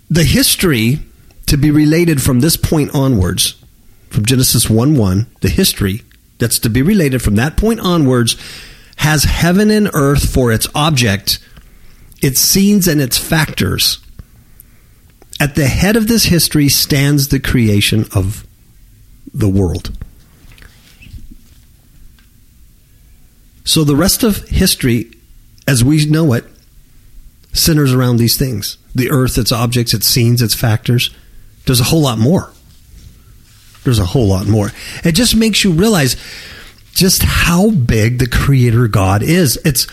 [0.10, 1.00] the history
[1.48, 3.62] to be related from this point onwards,
[4.10, 6.04] from Genesis 1 1, the history
[6.38, 8.36] that's to be related from that point onwards
[8.98, 11.40] has heaven and earth for its object,
[12.22, 14.00] its scenes, and its factors.
[15.40, 18.46] At the head of this history stands the creation of
[19.34, 19.96] the world.
[23.64, 25.12] So the rest of history,
[25.68, 26.46] as we know it,
[27.54, 31.12] centers around these things the earth, its objects, its scenes, its factors.
[31.67, 32.51] There's a whole lot more.
[33.84, 34.71] There's a whole lot more.
[35.03, 36.17] It just makes you realize
[36.93, 39.58] just how big the creator God is.
[39.63, 39.88] It's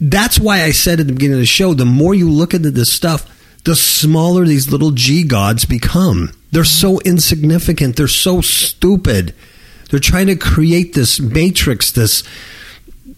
[0.00, 2.70] that's why I said at the beginning of the show, the more you look into
[2.70, 3.28] this stuff,
[3.64, 6.32] the smaller these little G gods become.
[6.50, 7.96] They're so insignificant.
[7.96, 9.34] They're so stupid.
[9.90, 12.24] They're trying to create this matrix, this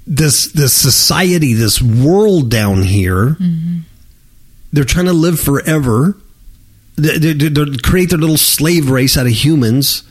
[0.06, 3.36] this this society, this world down here.
[3.40, 3.78] Mm-hmm.
[4.72, 6.16] They're trying to live forever.
[6.96, 10.04] They, they, they create their little slave race out of humans,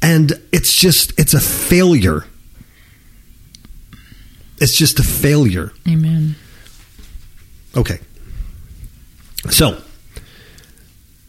[0.00, 2.24] and it's just it's a failure.
[4.60, 5.72] It's just a failure.
[5.88, 6.36] Amen.
[7.76, 7.98] Okay.
[9.50, 9.82] So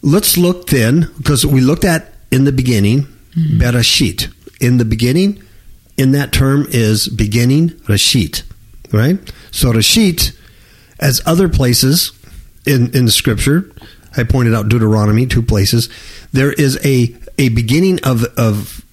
[0.02, 3.60] let's look then, because we looked at in the beginning, mm-hmm.
[3.60, 4.32] Bereshit.
[4.62, 5.44] In the beginning,
[5.98, 8.44] in that term is beginning, Rashit.
[8.94, 9.20] Right?
[9.52, 10.38] So Rashit,
[11.00, 12.14] as other places
[12.66, 13.72] in, in the scripture,
[14.18, 15.90] I pointed out Deuteronomy, two places,
[16.32, 18.84] there is a, a beginning of, of,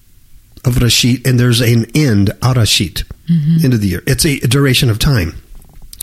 [0.65, 3.65] of Rashit and there's an end, Arashit, mm-hmm.
[3.65, 4.03] end of the year.
[4.07, 5.41] It's a duration of time.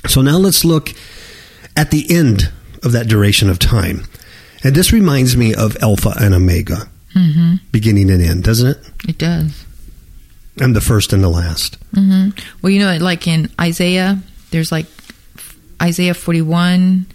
[0.07, 0.91] So now let's look
[1.75, 2.51] at the end
[2.83, 4.05] of that duration of time.
[4.63, 7.55] And this reminds me of Alpha and Omega, mm-hmm.
[7.71, 8.77] beginning and end, doesn't it?
[9.07, 9.65] It does.
[10.59, 11.77] And the first and the last.
[11.93, 12.37] Mm-hmm.
[12.61, 14.19] Well, you know, like in Isaiah,
[14.51, 14.87] there's like
[15.81, 17.05] Isaiah 41,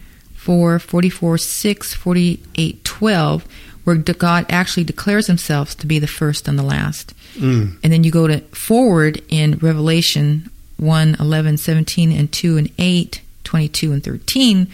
[0.45, 3.49] 4, 44, 6, 48, 12,
[3.85, 7.15] where God actually declares himself to be the first and the last.
[7.35, 7.79] Mm.
[7.83, 13.23] And then you go to forward in Revelation 1, 11, 17, and 2 and 8,
[13.45, 14.69] 22 and 13,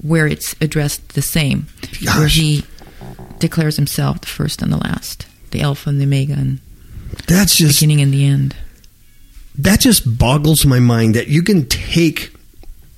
[0.00, 1.66] where it's addressed the same,
[2.04, 2.16] Gosh.
[2.16, 2.64] where he
[3.40, 6.60] declares himself the first and the last, the Alpha and the Omega, and
[7.26, 8.54] that's just beginning and the end.
[9.58, 12.32] That just boggles my mind that you can take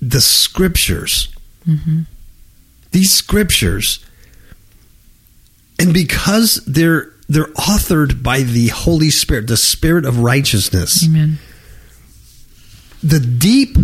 [0.02, 1.34] the scriptures,
[1.66, 2.00] mm-hmm.
[2.90, 4.04] these scriptures,
[5.78, 11.06] and because they're they're authored by the Holy Spirit, the Spirit of righteousness.
[11.06, 11.38] Amen.
[13.02, 13.76] The deep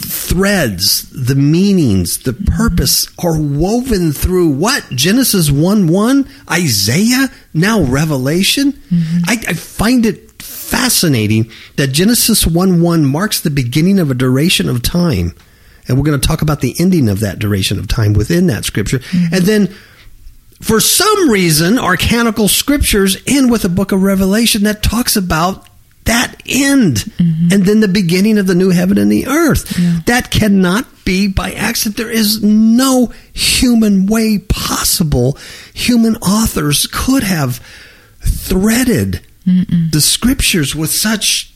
[0.00, 4.88] threads, the meanings, the purpose are woven through what?
[4.90, 8.72] Genesis 1 1, Isaiah, now Revelation.
[8.72, 9.18] Mm-hmm.
[9.26, 14.68] I, I, find it fascinating that Genesis 1 1 marks the beginning of a duration
[14.68, 15.34] of time.
[15.88, 18.64] And we're going to talk about the ending of that duration of time within that
[18.64, 18.98] scripture.
[18.98, 19.34] Mm-hmm.
[19.34, 19.66] And then
[20.60, 25.66] for some reason, our canonical scriptures end with a book of Revelation that talks about
[26.04, 27.52] that end mm-hmm.
[27.52, 29.78] and then the beginning of the new heaven and the earth.
[29.78, 30.00] Yeah.
[30.06, 31.96] That cannot be by accident.
[31.98, 35.38] There is no human way possible.
[35.74, 37.64] Human authors could have
[38.20, 39.92] threaded Mm-mm.
[39.92, 41.52] the scriptures with such,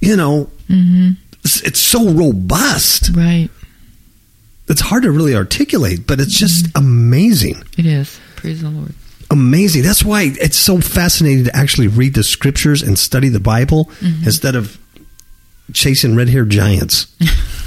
[0.00, 1.12] you know, mm-hmm.
[1.44, 3.10] It's, so robust.
[3.14, 3.48] Right.
[4.68, 6.78] It's hard to really articulate, but it's just mm-hmm.
[6.78, 7.62] amazing.
[7.76, 8.20] It is.
[8.36, 8.94] Praise the Lord
[9.30, 9.82] amazing.
[9.82, 14.24] That's why it's so fascinating to actually read the scriptures and study the Bible mm-hmm.
[14.24, 14.76] instead of
[15.72, 17.06] chasing red haired giants.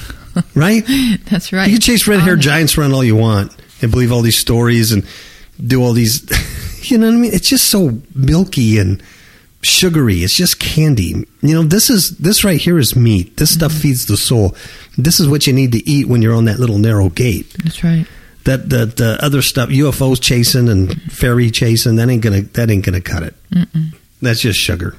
[0.55, 0.83] right?
[1.29, 1.67] That's right.
[1.67, 4.91] You can chase red haired giants around all you want and believe all these stories
[4.91, 5.05] and
[5.65, 6.21] do all these,
[6.91, 7.33] you know what I mean?
[7.33, 9.01] It's just so milky and
[9.63, 10.17] sugary.
[10.17, 11.25] It's just candy.
[11.41, 13.37] You know, this is, this right here is meat.
[13.37, 13.59] This mm-hmm.
[13.59, 14.55] stuff feeds the soul.
[14.97, 17.53] This is what you need to eat when you're on that little narrow gate.
[17.63, 18.07] That's right
[18.43, 22.85] that that the other stuff UFOs chasing and fairy chasing that ain't gonna that ain't
[22.85, 23.35] gonna cut it.
[23.51, 23.95] Mm-mm.
[24.21, 24.95] That's just sugar.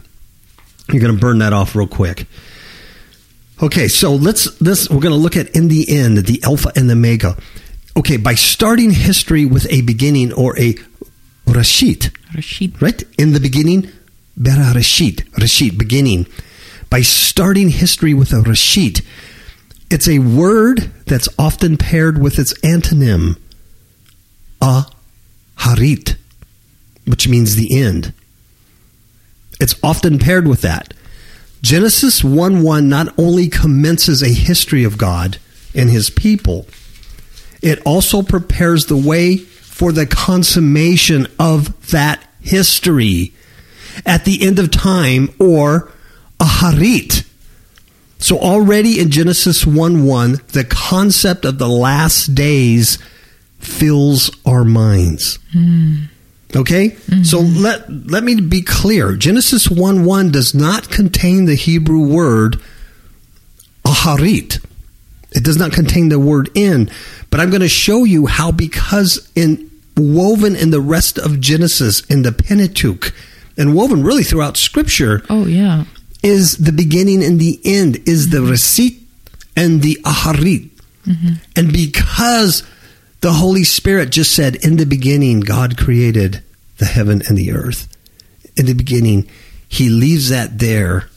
[0.90, 2.26] You're gonna burn that off real quick.
[3.62, 6.94] Okay, so let's this we're gonna look at in the end the alpha and the
[6.94, 7.36] omega.
[7.96, 10.74] Okay, by starting history with a beginning or a
[11.46, 13.90] rashit, rashit, right in the beginning,
[14.36, 16.26] bera rashit, rashit beginning.
[16.90, 19.04] By starting history with a rashit,
[19.90, 23.38] it's a word that's often paired with its antonym,
[24.60, 24.86] a
[25.58, 26.16] harit,
[27.06, 28.12] which means the end.
[29.60, 30.94] It's often paired with that.
[31.62, 35.38] Genesis 1 1 not only commences a history of God
[35.74, 36.66] and his people,
[37.62, 43.32] it also prepares the way for the consummation of that history
[44.04, 45.90] at the end of time or
[46.40, 47.24] a harit
[48.24, 52.96] so already in Genesis 1 1, the concept of the last days
[53.58, 55.38] fills our minds.
[55.54, 56.04] Mm.
[56.56, 56.88] Okay?
[56.88, 57.24] Mm-hmm.
[57.24, 59.14] So let, let me be clear.
[59.14, 62.62] Genesis 1 1 does not contain the Hebrew word
[63.84, 64.64] aharit.
[65.32, 66.90] It does not contain the word in.
[67.28, 72.00] But I'm going to show you how, because in woven in the rest of Genesis,
[72.06, 73.12] in the Pentateuch,
[73.56, 75.22] and woven really throughout Scripture.
[75.30, 75.84] Oh, yeah
[76.24, 78.52] is the beginning and the end, is the mm-hmm.
[78.52, 78.98] rashit
[79.54, 80.70] and the aharit.
[81.06, 81.34] Mm-hmm.
[81.54, 82.64] And because
[83.20, 86.42] the Holy Spirit just said, in the beginning, God created
[86.78, 87.86] the heaven and the earth.
[88.56, 89.28] In the beginning,
[89.68, 91.10] He leaves that there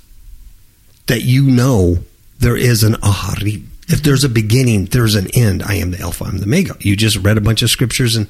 [1.07, 1.99] that you know
[2.39, 3.63] there is an aharit.
[3.87, 5.63] If there's a beginning, there's an end.
[5.63, 6.75] I am the Alpha, I'm the Omega.
[6.81, 8.27] You just read a bunch of scriptures and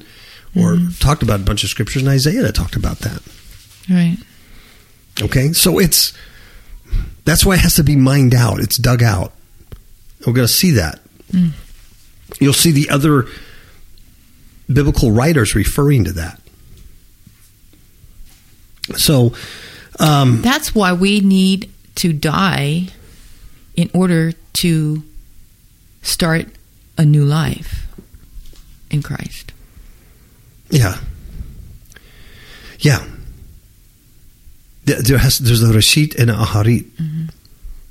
[0.54, 0.90] or mm-hmm.
[1.00, 3.20] talked about a bunch of scriptures in Isaiah that talked about that.
[3.90, 4.18] Right.
[5.20, 6.12] Okay, so it's
[7.24, 8.60] that's why it has to be mined out.
[8.60, 9.32] It's dug out.
[10.26, 11.00] We're going to see that.
[12.40, 13.26] You'll see the other
[14.72, 16.40] biblical writers referring to that.
[18.96, 19.32] So,
[19.98, 22.88] um, That's why we need to die
[23.76, 25.02] in order to
[26.02, 26.46] start
[26.96, 27.86] a new life
[28.90, 29.52] in Christ.
[30.70, 30.98] yeah,
[32.80, 33.04] yeah.
[34.96, 36.84] There has there's a rashit and a aharit.
[36.84, 37.26] Mm-hmm.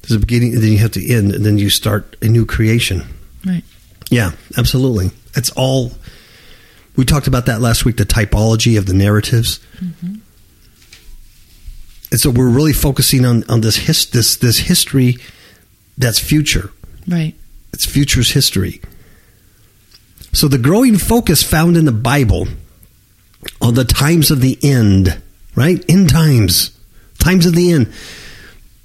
[0.02, 2.46] There's a beginning, and then you have to end, and then you start a new
[2.46, 3.04] creation.
[3.46, 3.64] Right.
[4.10, 5.12] Yeah, absolutely.
[5.36, 5.92] It's all.
[6.96, 7.98] We talked about that last week.
[7.98, 9.60] The typology of the narratives.
[9.80, 10.16] Mm-hmm.
[12.10, 15.18] And so we're really focusing on on this his, this this history
[15.98, 16.72] that's future.
[17.08, 17.36] Right.
[17.74, 18.82] It's future's history.
[20.34, 22.48] So the growing focus found in the Bible
[23.62, 25.22] on the times of the end,
[25.56, 25.84] right?
[25.90, 26.77] End times,
[27.28, 27.92] times of the end.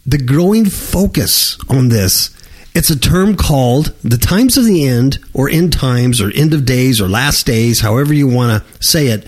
[0.04, 2.30] The growing focus on this,
[2.74, 6.64] it's a term called the times of the end, or end times, or end of
[6.64, 9.26] days, or last days, however you want to say it.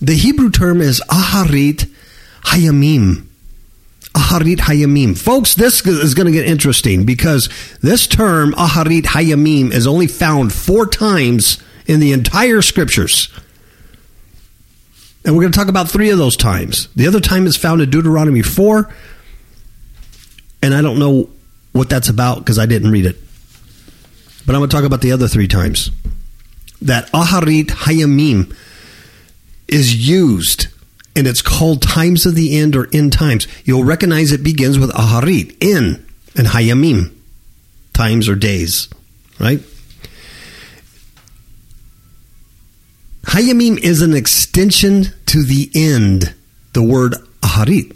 [0.00, 1.88] The Hebrew term is Aharit
[2.46, 3.26] Hayamim.
[4.14, 5.16] Aharit Hayamim.
[5.16, 7.48] Folks, this is going to get interesting because
[7.80, 13.28] this term, Aharit Hayamim, is only found four times in the entire scriptures.
[15.24, 16.88] And we're going to talk about three of those times.
[16.94, 18.88] The other time is found in Deuteronomy 4.
[20.62, 21.28] And I don't know
[21.72, 23.16] what that's about because I didn't read it.
[24.46, 25.90] But I'm going to talk about the other three times.
[26.80, 28.56] That Aharit Hayamim
[29.66, 30.68] is used
[31.18, 33.48] and it's called times of the end or end times.
[33.64, 37.12] You'll recognize it begins with Aharit, in, and Hayamim,
[37.92, 38.88] times or days,
[39.40, 39.60] right?
[43.28, 46.34] Hayamim is an extension to the end,
[46.72, 47.94] the word Aharit,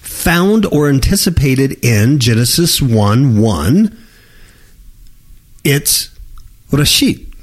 [0.00, 3.98] found or anticipated in Genesis 1 1.
[5.62, 6.08] It's
[6.70, 7.34] Rashit.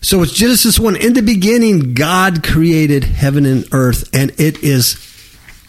[0.00, 0.96] So it's Genesis 1.
[0.96, 4.96] In the beginning, God created heaven and earth, and it is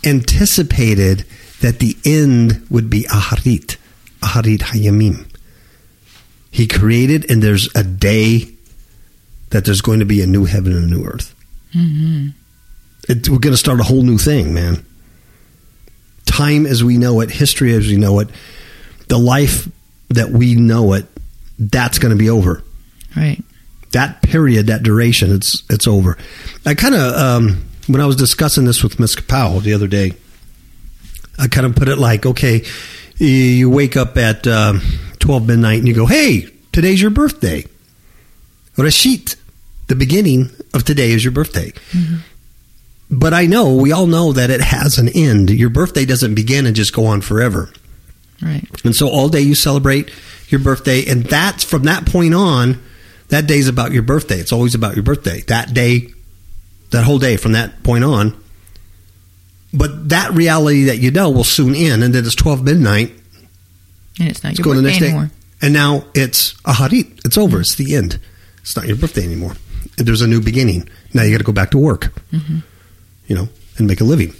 [0.05, 1.25] anticipated
[1.59, 3.75] that the end would be Aharit,
[4.21, 5.27] Aharit Hayamim.
[6.51, 8.56] He created, and there's a day
[9.49, 11.33] that there's going to be a new heaven and a new earth.
[13.09, 14.83] It, we're going to start a whole new thing, man.
[16.25, 18.27] Time as we know it, history as we know it,
[19.07, 19.69] the life
[20.09, 21.05] that we know it,
[21.57, 22.63] that's going to be over
[23.15, 23.41] Right.
[23.93, 26.17] that period, that duration, it's it's over.
[26.65, 30.13] I kind of um, when I was discussing this with Miss Powell the other day,
[31.39, 32.63] I kind of put it like, okay,
[33.17, 34.81] you wake up at um,
[35.19, 37.65] twelve midnight and you go, hey, today's your birthday.
[38.77, 39.35] Rashit,
[39.87, 41.71] the beginning of today is your birthday.
[41.91, 42.17] Mm-hmm.
[43.09, 45.49] But I know we all know that it has an end.
[45.49, 47.71] Your birthday doesn't begin and just go on forever.
[48.41, 48.65] Right.
[48.83, 50.11] And so all day you celebrate
[50.49, 52.81] your birthday, and that's from that point on,
[53.29, 54.39] that day's about your birthday.
[54.39, 55.41] It's always about your birthday.
[55.47, 56.09] That day,
[56.91, 58.41] that whole day from that point on.
[59.73, 63.11] But that reality that you know will soon end, and then it's 12 midnight.
[64.19, 65.25] And it's not It's your going the next anymore.
[65.25, 65.31] day.
[65.61, 67.25] And now it's aharit.
[67.25, 67.57] It's over.
[67.57, 67.61] Mm-hmm.
[67.61, 68.19] It's the end.
[68.67, 69.53] It's not your birthday anymore.
[69.95, 70.89] There's a new beginning.
[71.13, 72.57] Now you got to go back to work, mm-hmm.
[73.27, 74.33] you know, and make a living.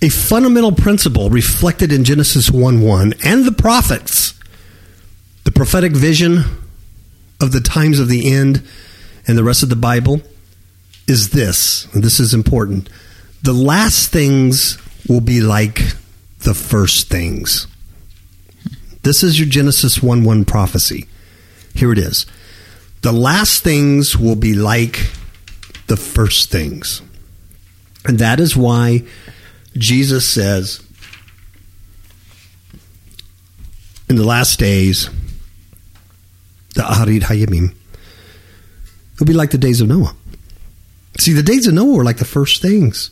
[0.00, 4.34] A fundamental principle reflected in Genesis 1 1 and the prophets,
[5.42, 6.44] the prophetic vision
[7.40, 8.62] of the times of the end
[9.26, 10.22] and the rest of the Bible,
[11.08, 11.92] is this.
[11.92, 12.88] And this is important.
[13.42, 14.78] The last things
[15.08, 15.80] will be like
[16.44, 17.66] the first things.
[19.02, 21.06] This is your Genesis 1 1 prophecy.
[21.74, 22.26] Here it is.
[23.02, 25.10] The last things will be like
[25.88, 27.02] the first things.
[28.04, 29.04] And that is why
[29.76, 30.82] Jesus says
[34.08, 35.08] in the last days,
[36.74, 37.74] the Aharit Hayamim,
[39.14, 40.14] it'll be like the days of Noah.
[41.18, 43.10] See, the days of Noah were like the first things.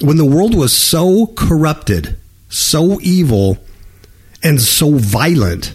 [0.00, 2.16] When the world was so corrupted,
[2.48, 3.58] so evil,
[4.42, 5.74] and so violent,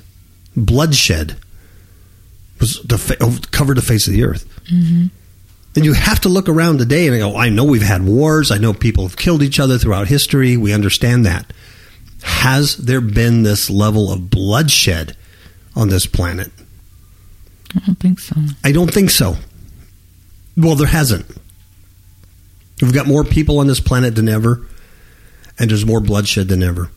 [0.55, 1.37] bloodshed
[2.59, 4.47] was the fa- oh, covered the face of the earth.
[4.71, 5.07] Mm-hmm.
[5.75, 8.51] And you have to look around today and go, I know we've had wars.
[8.51, 10.55] I know people have killed each other throughout history.
[10.55, 11.51] We understand that.
[12.21, 15.17] Has there been this level of bloodshed
[15.75, 16.51] on this planet?
[17.75, 18.35] I don't think so.
[18.63, 19.35] I don't think so.
[20.55, 21.25] Well, there hasn't.
[22.81, 24.65] We've got more people on this planet than ever,
[25.57, 26.91] and there's more bloodshed than ever.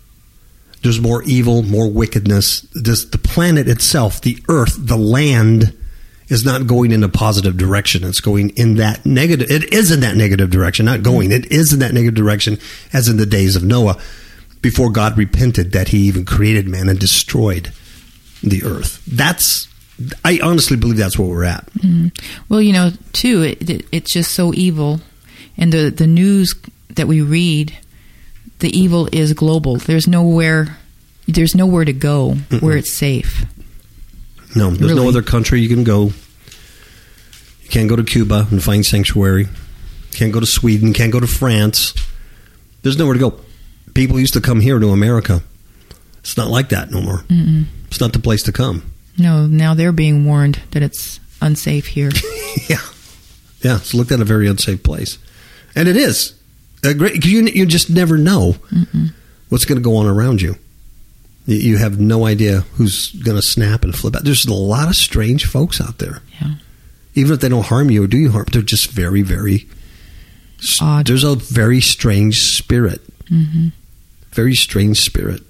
[0.87, 2.61] There's more evil, more wickedness.
[2.73, 5.77] This, the planet itself, the earth, the land,
[6.29, 8.05] is not going in a positive direction.
[8.05, 9.51] It's going in that negative.
[9.51, 11.33] It is in that negative direction, not going.
[11.33, 12.59] It is in that negative direction,
[12.93, 14.01] as in the days of Noah,
[14.61, 17.73] before God repented that He even created man and destroyed
[18.45, 19.03] the earth.
[19.09, 19.67] That's.
[20.25, 21.67] I honestly believe that's where we're at.
[21.73, 22.09] Mm-hmm.
[22.49, 25.01] Well, you know, too, it, it, it's just so evil,
[25.57, 26.55] and the the news
[26.91, 27.77] that we read,
[28.59, 29.77] the evil is global.
[29.77, 30.79] There's nowhere,
[31.27, 33.45] there's nowhere to go where it's safe.
[34.55, 36.05] No, there's no other country you can go.
[37.63, 39.43] You can't go to Cuba and find sanctuary.
[39.43, 39.49] You
[40.13, 40.93] Can't go to Sweden.
[40.93, 41.93] Can't go to France.
[42.83, 43.41] There's nowhere to go.
[43.93, 45.43] People used to come here to America.
[46.21, 47.19] It's not like that no more.
[47.29, 47.67] Mm-mm.
[47.89, 48.91] It's not the place to come.
[49.19, 52.11] No, now they're being warned that it's unsafe here.
[52.69, 52.79] yeah,
[53.61, 53.77] yeah.
[53.77, 55.19] It's looked at a very unsafe place,
[55.75, 56.36] and it is.
[56.95, 57.23] Great.
[57.23, 58.57] 'cause You you just never know
[59.49, 60.57] what's going to go on around you.
[61.47, 64.25] You- have no idea who's going to snap and flip out.
[64.25, 66.21] There's a lot of strange folks out there.
[66.41, 66.55] Yeah.
[67.15, 69.67] even if they don't harm you or do you harm, they're just very, very
[70.81, 71.07] Odd.
[71.07, 73.69] There's a very strange spirit, hmm
[74.33, 75.43] very strange spirit.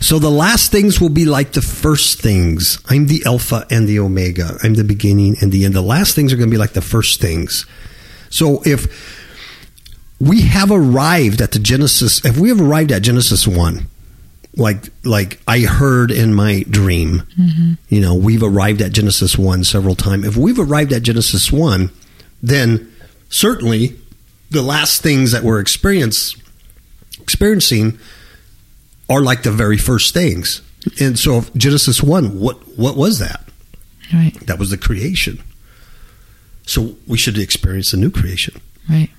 [0.00, 2.78] So the last things will be like the first things.
[2.88, 4.56] I'm the Alpha and the Omega.
[4.62, 5.74] I'm the beginning and the end.
[5.74, 7.66] The last things are going to be like the first things.
[8.30, 8.86] So if
[10.20, 13.88] we have arrived at the Genesis, if we have arrived at Genesis one,
[14.56, 17.72] like like I heard in my dream, mm-hmm.
[17.88, 20.26] you know, we've arrived at Genesis one several times.
[20.26, 21.90] If we've arrived at Genesis one,
[22.42, 22.92] then
[23.28, 23.96] certainly
[24.50, 26.34] the last things that we're experience,
[27.20, 27.98] experiencing
[29.08, 30.62] are like the very first things.
[31.00, 33.44] And so Genesis one, what what was that?
[34.12, 34.34] Right.
[34.46, 35.42] That was the creation.
[36.66, 38.60] So we should experience the new creation,
[38.90, 39.10] Right.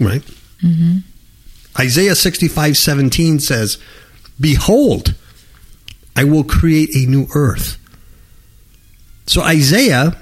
[0.00, 0.22] Right?
[0.60, 0.98] hmm
[1.78, 3.78] Isaiah 65 17 says,
[4.40, 5.14] Behold,
[6.16, 7.76] I will create a new earth.
[9.26, 10.16] So Isaiah,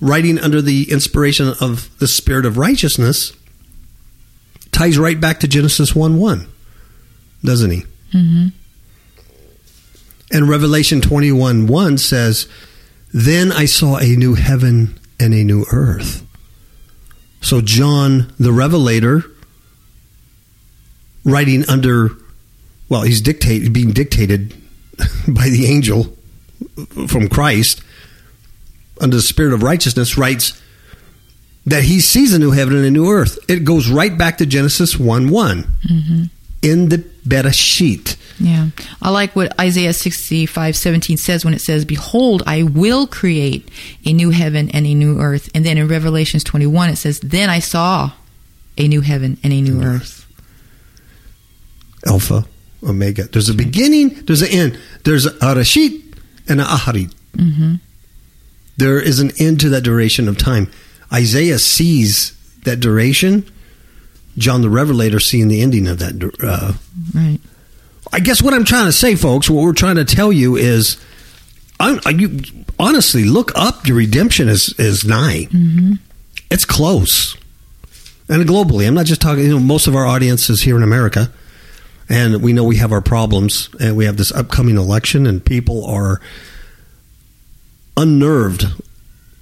[0.00, 3.32] writing under the inspiration of the Spirit of righteousness,
[4.70, 6.46] ties right back to Genesis 1 1,
[7.42, 7.82] doesn't he?
[8.12, 8.48] hmm
[10.32, 12.46] And Revelation 21 1 says,
[13.12, 16.23] Then I saw a new heaven and a new earth.
[17.44, 19.22] So John the Revelator,
[21.24, 22.10] writing under,
[22.88, 24.54] well, he's dictate, being dictated
[25.28, 26.16] by the angel
[27.06, 27.82] from Christ
[28.98, 30.60] under the Spirit of righteousness, writes
[31.66, 33.38] that he sees a new heaven and a new earth.
[33.48, 36.24] It goes right back to Genesis 1 1 hmm
[36.62, 38.16] in the Bereshit.
[38.38, 38.68] Yeah.
[39.00, 43.68] I like what Isaiah 65 17 says when it says, Behold, I will create
[44.04, 45.50] a new heaven and a new earth.
[45.54, 48.12] And then in Revelations 21, it says, Then I saw
[48.76, 50.26] a new heaven and a new earth.
[52.06, 52.44] Alpha,
[52.82, 53.24] Omega.
[53.24, 54.78] There's a beginning, there's an end.
[55.04, 56.02] There's a Arashit
[56.48, 57.12] and a Aharit.
[57.36, 57.76] hmm
[58.76, 60.70] There is an end to that duration of time.
[61.12, 62.32] Isaiah sees
[62.64, 63.48] that duration.
[64.38, 66.34] John the Revelator seeing the ending of that.
[66.42, 66.72] Uh,
[67.14, 67.38] Right.
[68.12, 70.98] I guess what I'm trying to say, folks, what we're trying to tell you is,
[71.80, 72.40] I'm, I, you,
[72.78, 73.86] honestly, look up.
[73.86, 75.44] Your redemption is is nigh.
[75.50, 75.94] hmm
[76.50, 77.36] It's close,
[78.28, 78.86] and globally.
[78.86, 79.44] I'm not just talking.
[79.44, 81.32] You know, most of our audience is here in America,
[82.08, 85.84] and we know we have our problems, and we have this upcoming election, and people
[85.86, 86.20] are
[87.96, 88.66] unnerved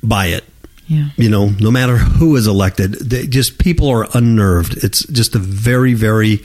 [0.03, 0.45] by it.
[0.93, 1.09] Yeah.
[1.17, 4.85] You know, no matter who is elected, they just people are unnerved.
[4.85, 6.43] It's just a very, very,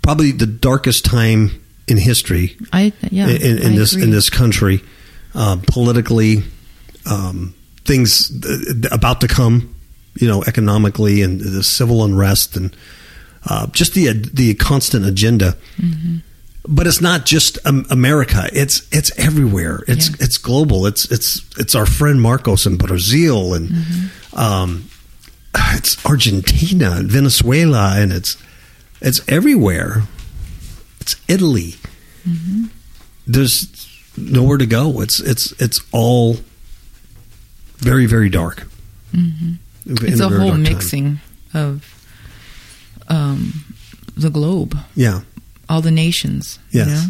[0.00, 3.28] probably the darkest time in history I, yeah.
[3.28, 4.04] in, in I this agree.
[4.04, 4.82] in this country,
[5.34, 6.42] uh, politically,
[7.10, 9.74] um, things th- about to come,
[10.14, 12.74] you know, economically and the civil unrest and
[13.44, 15.56] uh, just the the constant agenda.
[15.76, 16.16] Mm-hmm.
[16.68, 19.82] But it's not just um, America; it's it's everywhere.
[19.88, 20.16] It's Yeah.
[20.20, 20.86] it's global.
[20.86, 24.38] It's it's it's our friend Marcos in Brazil and Mm-hmm.
[24.38, 24.84] um,
[25.74, 28.36] it's Argentina and Venezuela and it's
[29.00, 30.02] it's everywhere.
[31.00, 31.74] It's Italy
[32.28, 32.66] Mm-hmm.
[33.26, 33.66] there's
[34.16, 35.00] nowhere to go.
[35.02, 36.36] It's it's it's all
[37.78, 38.68] very very dark.
[39.12, 39.58] Mhm.
[39.86, 40.62] In It's a very whole dark time.
[40.62, 41.20] mixing
[41.54, 41.82] of
[43.08, 43.64] um,
[44.16, 45.22] the globe, Yeah,
[45.72, 46.58] all the nations.
[46.70, 46.88] Yes.
[46.88, 47.02] You know?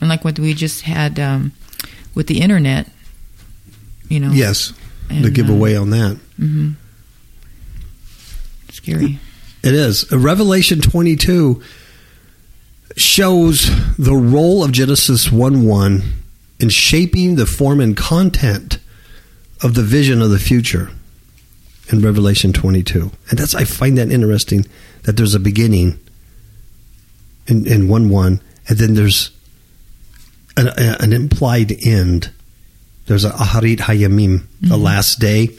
[0.00, 1.52] And like what we just had um,
[2.14, 2.88] with the internet,
[4.08, 4.30] you know.
[4.30, 4.72] yes,
[5.10, 6.18] And, the giveaway uh, on that.
[8.70, 9.18] scary.
[9.64, 10.10] It is.
[10.12, 11.60] Revelation 22
[12.96, 16.02] shows the role of Genesis 1 1
[16.60, 18.78] in shaping the form and content
[19.60, 20.90] of the vision of the future
[21.88, 23.10] in Revelation 22.
[23.30, 24.66] And that's, I find that interesting
[25.02, 25.98] that there's a beginning
[27.46, 29.30] in, in 1 1, and then there's
[30.56, 32.30] an, an implied end.
[33.06, 34.82] There's a Aharit Hayamim, the mm-hmm.
[34.82, 35.50] last day,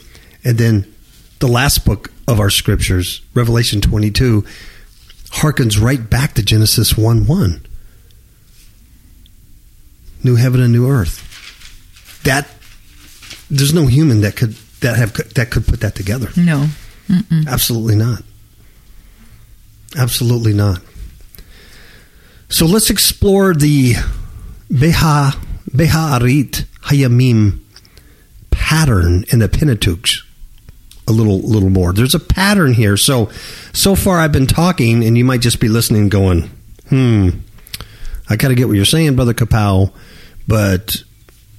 [0.44, 0.92] and then
[1.38, 4.44] the last book of our scriptures, Revelation 22,
[5.30, 7.66] harkens right back to Genesis 1 1.
[10.24, 11.22] New heaven and new earth.
[12.24, 12.48] That
[13.48, 16.30] there's no human that could that have that could put that together.
[16.36, 16.66] No.
[17.08, 17.46] Mm-mm.
[17.46, 18.22] Absolutely not.
[19.96, 20.80] Absolutely not.
[22.48, 23.94] So let's explore the
[24.70, 25.32] Beha
[25.74, 27.58] Be'aharit Hayamim
[28.50, 30.08] pattern in the Pentateuch
[31.08, 31.92] a little little more.
[31.92, 32.96] There's a pattern here.
[32.96, 33.30] So
[33.72, 36.50] so far I've been talking and you might just be listening going,
[36.88, 37.30] "Hmm,
[38.28, 39.92] I kind of get what you're saying, brother Kapow,
[40.48, 41.02] but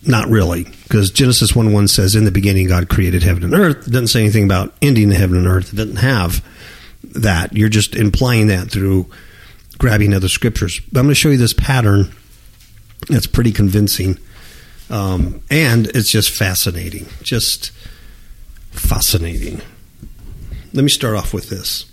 [0.06, 3.88] not really, because Genesis 1 1 says, In the beginning, God created heaven and earth.
[3.88, 5.74] It doesn't say anything about ending the heaven and earth.
[5.74, 6.44] It doesn't have
[7.04, 7.54] that.
[7.54, 9.10] You're just implying that through
[9.78, 10.80] grabbing other scriptures.
[10.92, 12.14] But I'm going to show you this pattern
[13.10, 14.18] that's pretty convincing.
[14.90, 17.08] Um, and it's just fascinating.
[17.22, 17.72] Just
[18.72, 19.62] fascinating.
[20.74, 21.92] Let me start off with this.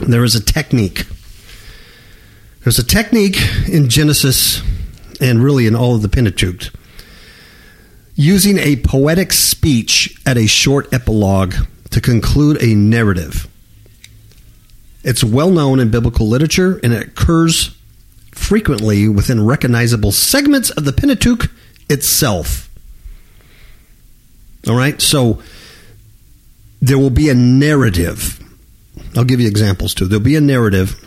[0.00, 1.06] There is a technique.
[2.64, 4.62] There's a technique in Genesis
[5.20, 6.72] and really in all of the Pentateuch
[8.16, 11.54] using a poetic speech at a short epilogue
[11.90, 13.46] to conclude a narrative.
[15.06, 17.78] It's well known in biblical literature and it occurs
[18.32, 21.48] frequently within recognizable segments of the Pentateuch
[21.88, 22.68] itself.
[24.66, 25.40] All right, so
[26.82, 28.42] there will be a narrative.
[29.16, 30.06] I'll give you examples too.
[30.06, 31.00] There'll be a narrative.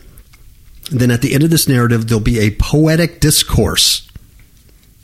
[0.89, 4.09] Then at the end of this narrative, there'll be a poetic discourse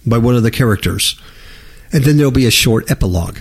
[0.05, 1.19] by one of the characters.
[1.91, 3.39] And then there'll be a short epilogue.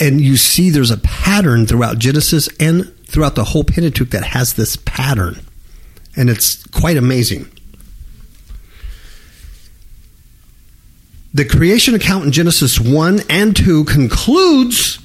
[0.00, 4.54] And you see there's a pattern throughout Genesis and throughout the whole Pentateuch that has
[4.54, 5.40] this pattern.
[6.16, 7.46] And it's quite amazing.
[11.34, 14.98] The creation account in Genesis 1 and 2 concludes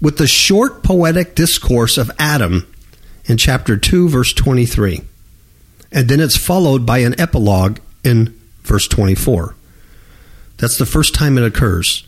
[0.00, 2.66] with the short poetic discourse of Adam
[3.26, 5.02] in chapter 2, verse 23.
[5.92, 9.54] And then it's followed by an epilogue in verse 24.
[10.56, 12.06] That's the first time it occurs.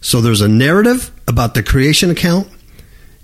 [0.00, 2.48] So there's a narrative about the creation account,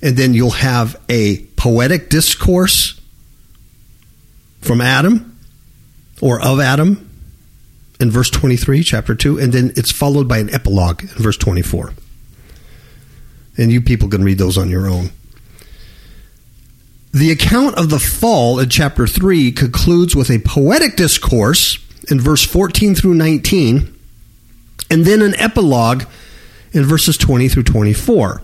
[0.02, 3.00] and then you'll have a poetic discourse
[4.60, 5.38] from Adam
[6.20, 7.10] or of Adam
[8.00, 11.92] in verse 23, chapter 2, and then it's followed by an epilogue in verse 24.
[13.58, 15.10] And you people can read those on your own.
[17.12, 21.78] The account of the fall in chapter 3 concludes with a poetic discourse
[22.10, 23.94] in verse 14 through 19,
[24.90, 26.04] and then an epilogue
[26.72, 28.42] in verses 20 through 24.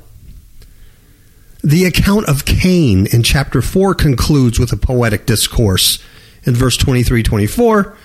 [1.67, 5.99] The account of Cain in chapter 4 concludes with a poetic discourse
[6.45, 7.97] in verse 23 24,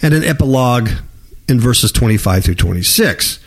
[0.00, 0.90] and an epilogue
[1.48, 3.40] in verses 25 through 26.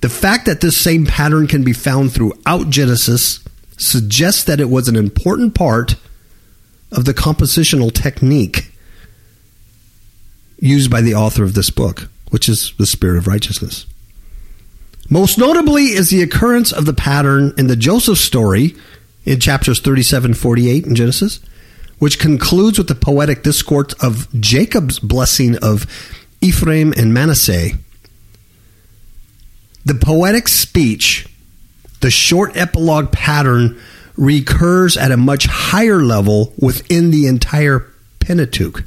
[0.00, 3.38] The fact that this same pattern can be found throughout Genesis
[3.76, 5.94] suggests that it was an important part
[6.90, 8.72] of the compositional technique
[10.58, 13.86] used by the author of this book, which is the Spirit of Righteousness.
[15.10, 18.74] Most notably is the occurrence of the pattern in the Joseph story
[19.24, 21.40] in chapters 37 48 in Genesis,
[21.98, 25.86] which concludes with the poetic discourse of Jacob's blessing of
[26.40, 27.70] Ephraim and Manasseh.
[29.84, 31.26] The poetic speech,
[32.00, 33.80] the short epilogue pattern,
[34.16, 38.84] recurs at a much higher level within the entire Pentateuch.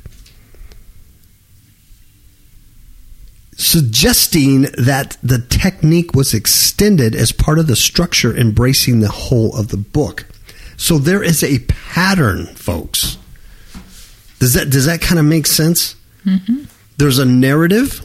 [3.56, 9.70] Suggesting that the technique was extended as part of the structure embracing the whole of
[9.70, 10.26] the book.
[10.78, 13.18] So there is a pattern, folks.
[14.40, 15.96] Does that does that kind of make sense?
[16.26, 16.64] Mm-hmm.
[16.98, 18.02] There's a narrative,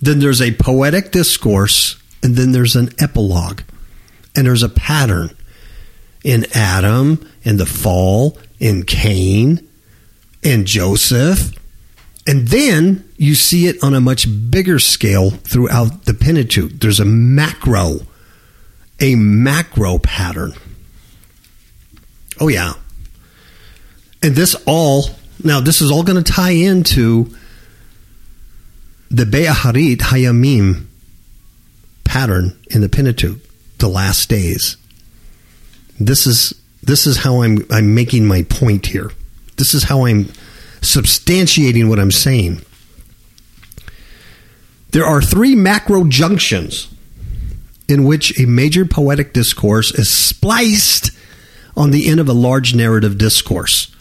[0.00, 3.62] then there's a poetic discourse, and then there's an epilogue,
[4.34, 5.30] and there's a pattern
[6.24, 9.68] in Adam, in the fall, in Cain,
[10.42, 11.52] in Joseph,
[12.26, 16.70] and then you see it on a much bigger scale throughout the Pentateuch.
[16.72, 18.00] There's a macro,
[19.00, 20.52] a macro pattern.
[22.40, 22.74] Oh, yeah.
[24.22, 25.06] And this all,
[25.42, 27.34] now, this is all going to tie into
[29.10, 30.86] the Be'aharit Hayamim
[32.04, 33.38] pattern in the Pentateuch,
[33.78, 34.76] the last days.
[35.98, 39.12] This is this is how I'm I'm making my point here.
[39.56, 40.32] This is how I'm
[40.82, 42.60] substantiating what I'm saying.
[44.90, 46.92] There are three macro junctions
[47.88, 51.10] in which a major poetic discourse is spliced
[51.76, 53.94] on the end of a large narrative discourse.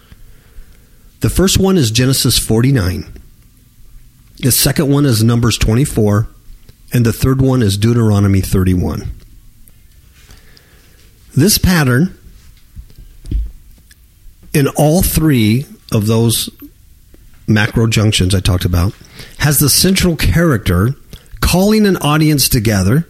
[1.21, 3.05] The first one is Genesis 49.
[4.39, 6.27] The second one is Numbers 24.
[6.93, 9.09] And the third one is Deuteronomy 31.
[11.33, 12.17] This pattern,
[14.53, 16.49] in all three of those
[17.47, 18.93] macro junctions I talked about,
[19.39, 20.91] has the central character
[21.41, 23.07] calling an audience together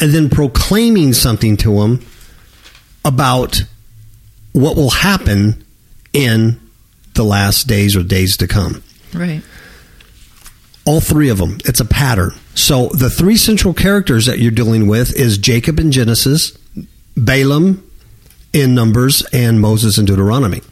[0.00, 2.04] and then proclaiming something to them
[3.04, 3.62] about
[4.52, 5.64] what will happen
[6.12, 6.60] in
[7.14, 8.82] the last days or days to come.
[9.12, 9.42] Right.
[10.86, 11.58] All three of them.
[11.64, 12.32] It's a pattern.
[12.54, 16.56] So the three central characters that you're dealing with is Jacob in Genesis,
[17.16, 17.88] Balaam
[18.52, 20.62] in Numbers, and Moses in Deuteronomy.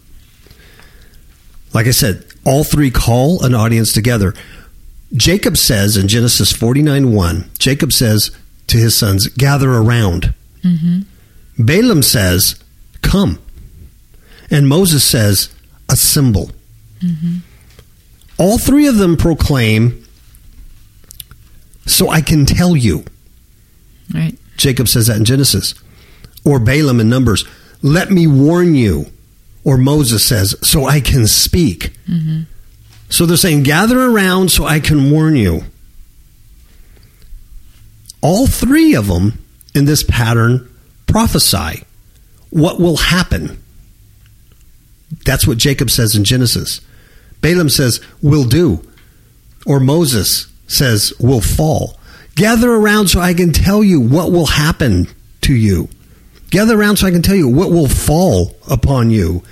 [1.73, 4.34] Like I said, all three call an audience together.
[5.14, 8.30] Jacob says in Genesis 49 1, Jacob says
[8.68, 10.34] to his sons, gather around.
[10.62, 11.64] Mm-hmm.
[11.64, 12.62] Balaam says,
[13.03, 13.38] come.
[14.51, 15.55] And Moses says,
[15.88, 16.51] assemble.
[17.01, 17.38] Mm-hmm.
[18.38, 20.07] All three of them proclaim,
[21.86, 23.05] so I can tell you.
[24.12, 24.36] Right.
[24.57, 25.74] Jacob says that in Genesis.
[26.45, 27.45] Or Balaam in Numbers,
[27.82, 29.07] let me warn you.
[29.65, 31.93] Or Moses says, so I can speak.
[32.09, 32.43] Mm-hmm.
[33.11, 35.65] So they're saying, gather around so I can warn you.
[38.21, 39.45] All three of them
[39.75, 40.69] in this pattern
[41.07, 41.85] prophesy
[42.51, 43.63] what will happen.
[45.25, 46.81] That's what Jacob says in Genesis.
[47.41, 48.87] Balaam says, will do.
[49.67, 51.99] Or Moses says, will fall.
[52.35, 55.09] Gather around so I can tell you what will happen
[55.43, 55.89] to you.
[56.53, 59.43] Gather around so I can tell you what will fall upon you.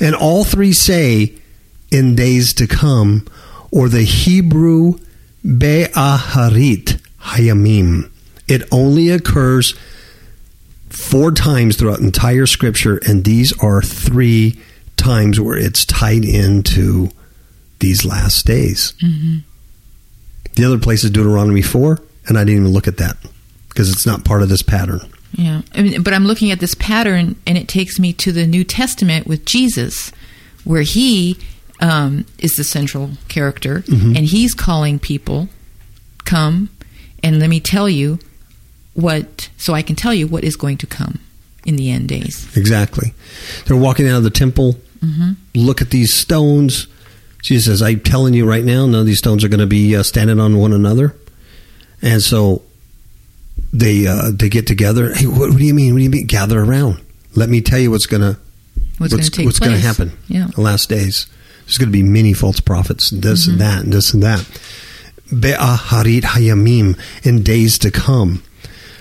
[0.00, 1.36] And all three say,
[1.92, 3.24] in days to come,
[3.70, 4.94] or the Hebrew
[5.44, 8.10] Be'aharit Hayamim.
[8.48, 9.74] It only occurs
[10.88, 14.60] four times throughout entire scripture, and these are three
[14.96, 17.10] times where it's tied into
[17.78, 18.92] these last days.
[19.00, 19.38] Mm-hmm.
[20.56, 23.16] The other place is Deuteronomy 4, and I didn't even look at that
[23.68, 25.00] because it's not part of this pattern.
[25.32, 28.46] Yeah, I mean, but I'm looking at this pattern, and it takes me to the
[28.46, 30.10] New Testament with Jesus,
[30.64, 31.38] where he
[31.80, 34.16] um, is the central character, mm-hmm.
[34.16, 35.48] and he's calling people,
[36.24, 36.68] come,
[37.22, 38.18] and let me tell you
[38.94, 41.20] what, so I can tell you what is going to come
[41.64, 42.56] in the end days.
[42.56, 43.14] Exactly.
[43.66, 44.74] They're walking out of the temple.
[45.00, 45.32] Mm-hmm.
[45.54, 46.86] Look at these stones.
[47.42, 49.94] Jesus says, I'm telling you right now, none of these stones are going to be
[49.94, 51.16] uh, standing on one another.
[52.02, 52.62] And so
[53.72, 55.14] they uh, they get together.
[55.14, 55.92] Hey, what, what, do you mean?
[55.94, 56.26] What do you mean?
[56.26, 57.00] Gather around.
[57.34, 58.38] Let me tell you what's going to
[58.98, 60.12] what's, what's going to happen.
[60.28, 61.26] Yeah, the last days.
[61.64, 63.52] There's going to be many false prophets, and this mm-hmm.
[63.52, 64.44] and that, and this and that.
[65.28, 68.42] Be'aharit hayamim in days to come.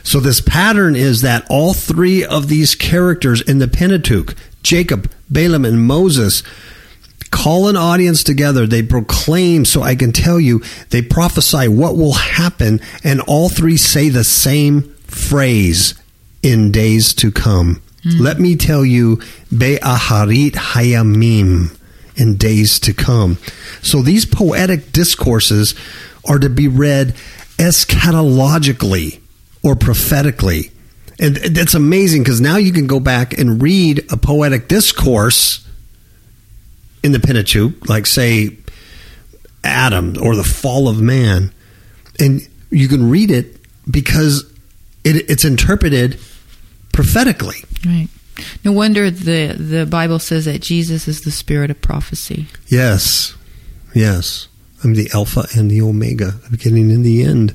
[0.03, 5.65] So this pattern is that all three of these characters in the Pentateuch, Jacob, Balaam,
[5.65, 6.43] and Moses,
[7.31, 8.67] call an audience together.
[8.67, 13.77] They proclaim, so I can tell you, they prophesy what will happen, and all three
[13.77, 15.93] say the same phrase
[16.41, 17.81] in days to come.
[18.03, 18.21] Mm.
[18.21, 19.17] Let me tell you,
[19.55, 21.77] Be'aharit Hayamim,
[22.15, 23.37] in days to come.
[23.81, 25.75] So these poetic discourses
[26.27, 27.15] are to be read
[27.57, 29.19] eschatologically
[29.63, 30.71] or prophetically.
[31.19, 35.65] And that's amazing because now you can go back and read a poetic discourse
[37.03, 38.57] in the Pentateuch, like say
[39.63, 41.51] Adam or the fall of man,
[42.19, 43.57] and you can read it
[43.89, 44.43] because
[45.03, 46.19] it, it's interpreted
[46.93, 47.63] prophetically.
[47.85, 48.07] Right.
[48.63, 52.47] No wonder the the Bible says that Jesus is the spirit of prophecy.
[52.67, 53.35] Yes,
[53.93, 54.47] yes.
[54.83, 57.53] I'm the Alpha and the Omega, the beginning and the end.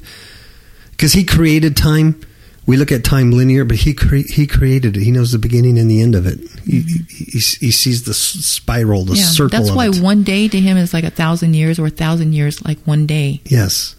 [0.91, 2.21] Because He created time
[2.67, 5.03] we look at time linear, but he cre- he created it.
[5.03, 6.39] He knows the beginning and the end of it.
[6.65, 7.05] He, mm-hmm.
[7.09, 9.59] he, he sees the spiral, the yeah, circle.
[9.59, 10.01] That's why it.
[10.01, 13.07] one day to him is like a thousand years, or a thousand years like one
[13.07, 13.41] day.
[13.45, 13.97] Yes,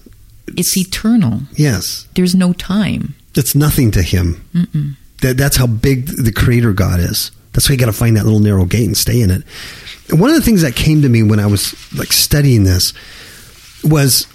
[0.47, 1.41] it's, it's eternal.
[1.53, 3.15] Yes, there's no time.
[3.35, 4.45] It's nothing to him.
[5.21, 7.31] That, that's how big the Creator God is.
[7.51, 9.43] That's why you got to find that little narrow gate and stay in it.
[10.09, 12.93] And one of the things that came to me when I was like studying this
[13.83, 14.27] was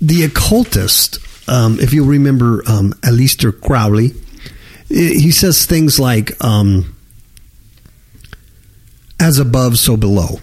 [0.00, 1.18] the occultist
[1.48, 4.12] um, if you remember um, Aleister Crowley,
[4.88, 6.94] he says things like, um,
[9.18, 10.40] as above, so below.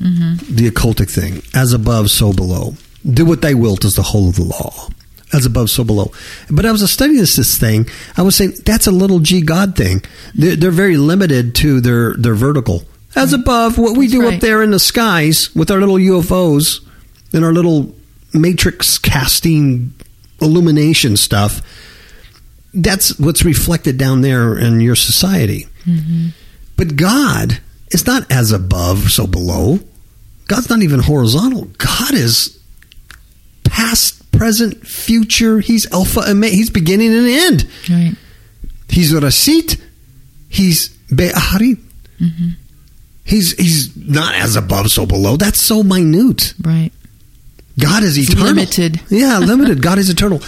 [0.00, 0.54] Mm-hmm.
[0.54, 1.42] The occultic thing.
[1.54, 2.74] As above, so below.
[3.08, 4.88] Do what they wilt is the whole of the law.
[5.32, 6.12] as above, so below.
[6.50, 7.88] But I was studying this this thing.
[8.16, 10.02] I was saying that's a little g God thing.
[10.34, 12.82] They're, they're very limited to their their vertical.
[13.14, 16.80] As above, what we That's do up there in the skies with our little UFOs
[17.32, 17.94] and our little
[18.32, 19.92] matrix casting
[20.42, 21.60] illumination stuff.
[22.74, 25.66] That's what's reflected down there in your society.
[25.84, 26.28] Mm-hmm.
[26.76, 29.80] But God is not as above, so below.
[30.48, 31.66] God's not even horizontal.
[31.78, 32.58] God is
[33.64, 35.60] past, present, future.
[35.60, 36.54] He's Alpha and Omega.
[36.54, 37.68] He's beginning and end.
[37.88, 38.14] Right.
[38.88, 39.80] He's Rashit.
[40.48, 41.78] He's Be'aharit.
[42.20, 42.48] Mm-hmm.
[43.24, 45.36] He's he's not as above, so below.
[45.36, 46.54] That's so minute.
[46.60, 46.90] Right.
[47.78, 48.46] God is eternal.
[48.46, 49.00] limited.
[49.10, 49.80] Yeah, limited.
[49.88, 50.40] God is eternal.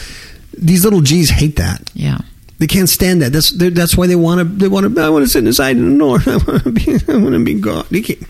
[0.57, 1.91] These little G's hate that.
[1.95, 2.19] Yeah.
[2.59, 3.33] They can't stand that.
[3.33, 4.45] That's that's why they want to.
[4.45, 5.03] They want to.
[5.03, 6.29] I want to sit inside in the north.
[6.29, 6.93] I want to be.
[7.13, 7.87] I want to be God.
[7.91, 8.23] They can't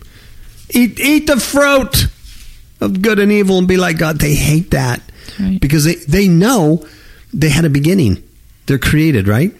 [0.71, 2.07] eat eat the fruit
[2.81, 4.19] of good and evil and be like God.
[4.19, 5.01] They hate that
[5.39, 5.59] Right.
[5.61, 6.85] because they they know
[7.33, 8.23] they had a beginning.
[8.65, 9.53] They're created, right?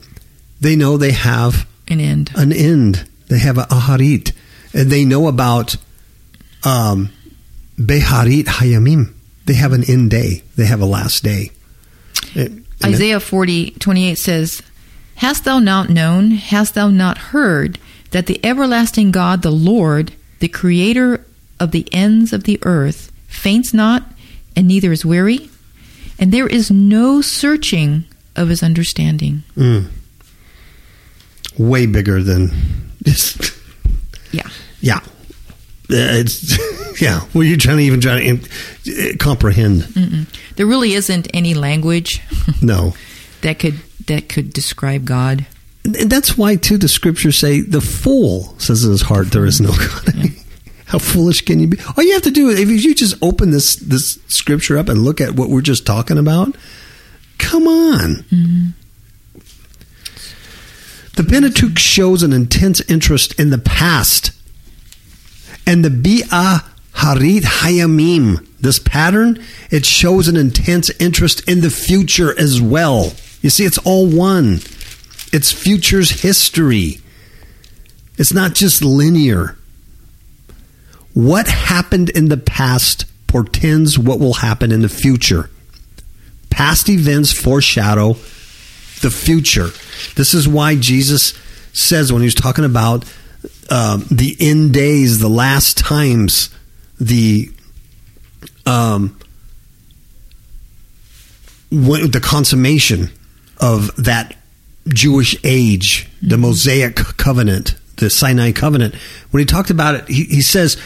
[0.61, 2.31] They know they have An end.
[2.35, 3.07] an end.
[3.27, 4.31] They have a aharit,
[4.73, 5.75] and they know about
[6.63, 7.11] um,
[7.77, 9.13] be'aharit hayamim.
[9.45, 10.43] They have an end day.
[10.55, 11.51] They have a last day.
[12.35, 14.61] And- Isaiah 40, 28 says,
[15.15, 17.79] Hast thou not known, hast thou not heard,
[18.11, 21.25] that the everlasting God, the Lord, the creator
[21.59, 24.03] of the ends of the earth, faints not,
[24.55, 25.49] and neither is weary?
[26.19, 29.43] And there is no searching of his understanding.
[29.55, 29.87] Mm.
[31.57, 32.51] Way bigger than
[33.01, 33.37] this.
[34.31, 34.49] Yeah.
[34.81, 34.99] Yeah.
[35.89, 37.21] Uh, It's yeah.
[37.33, 38.33] Well, you're trying to even try to
[39.11, 39.83] uh, comprehend.
[39.83, 40.25] Mm-mm.
[40.55, 42.21] There really isn't any language
[42.61, 42.93] No,
[43.41, 43.75] that could
[44.07, 45.45] that could describe God.
[45.83, 49.59] and that's why too the scriptures say the fool says in his heart there is
[49.61, 50.13] no God.
[50.15, 50.29] Yeah.
[50.87, 51.77] How foolish can you be?
[51.97, 55.03] All you have to do is if you just open this this scripture up and
[55.03, 56.55] look at what we're just talking about.
[57.37, 58.25] Come on.
[61.15, 64.31] The Pentateuch shows an intense interest in the past.
[65.67, 66.63] And the Bi'ah
[66.93, 73.13] Harit Hayamim, this pattern, it shows an intense interest in the future as well.
[73.41, 74.59] You see, it's all one.
[75.33, 76.99] It's future's history.
[78.17, 79.57] It's not just linear.
[81.13, 85.49] What happened in the past portends what will happen in the future.
[86.49, 88.13] Past events foreshadow
[89.01, 89.69] the future.
[90.15, 91.33] This is why Jesus
[91.73, 93.03] says when he was talking about
[93.69, 96.49] um, the end days, the last times,
[96.99, 97.49] the
[98.65, 99.17] um,
[101.71, 103.09] when, the consummation
[103.57, 104.35] of that
[104.87, 108.95] Jewish age, the Mosaic covenant, the Sinai covenant.
[109.31, 110.77] When he talked about it, he, he says,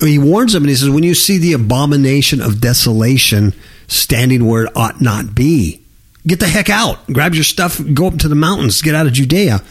[0.00, 3.54] he warns them and he says, when you see the abomination of desolation
[3.86, 5.82] standing where it ought not be,
[6.26, 7.06] get the heck out.
[7.12, 9.62] Grab your stuff, go up to the mountains, get out of Judea.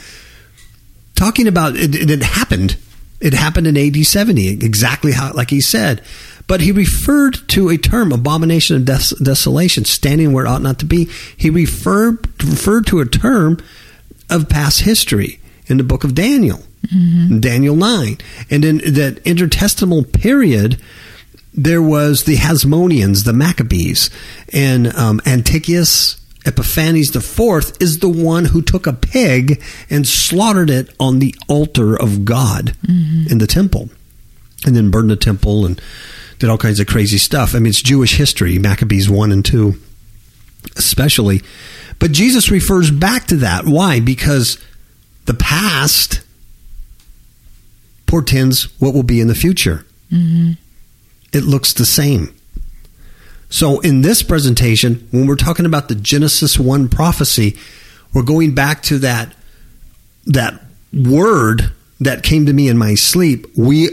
[1.16, 2.78] Talking about it, it, it happened.
[3.20, 6.01] It happened in AD 70, exactly how, like he said.
[6.45, 10.80] But he referred to a term, abomination of des- desolation, standing where it ought not
[10.80, 11.09] to be.
[11.38, 13.59] He referred referred to a term
[14.30, 16.64] of past history in the book of Daniel,
[17.39, 18.18] Daniel 9.
[18.49, 20.82] And in that intertestamental period,
[21.53, 24.09] there was the Hasmoneans, the Maccabees,
[24.51, 30.94] and um, Antiochus Epiphanes IV is the one who took a pig and slaughtered it
[31.00, 33.32] on the altar of God mm-hmm.
[33.32, 33.89] in the temple,
[34.66, 35.82] and then burned the temple and
[36.39, 37.56] did all kinds of crazy stuff.
[37.56, 39.76] I mean, it's Jewish history, Maccabees 1 and 2,
[40.76, 41.41] especially.
[42.00, 43.66] But Jesus refers back to that.
[43.66, 44.00] Why?
[44.00, 44.58] Because
[45.26, 46.22] the past
[48.06, 49.86] portends what will be in the future.
[50.12, 50.54] Mm-hmm.
[51.32, 52.36] It looks the same.
[53.54, 57.56] So, in this presentation, when we're talking about the Genesis 1 prophecy,
[58.12, 59.32] we're going back to that
[60.26, 60.60] that
[60.91, 63.45] word that came to me in my sleep.
[63.56, 63.89] We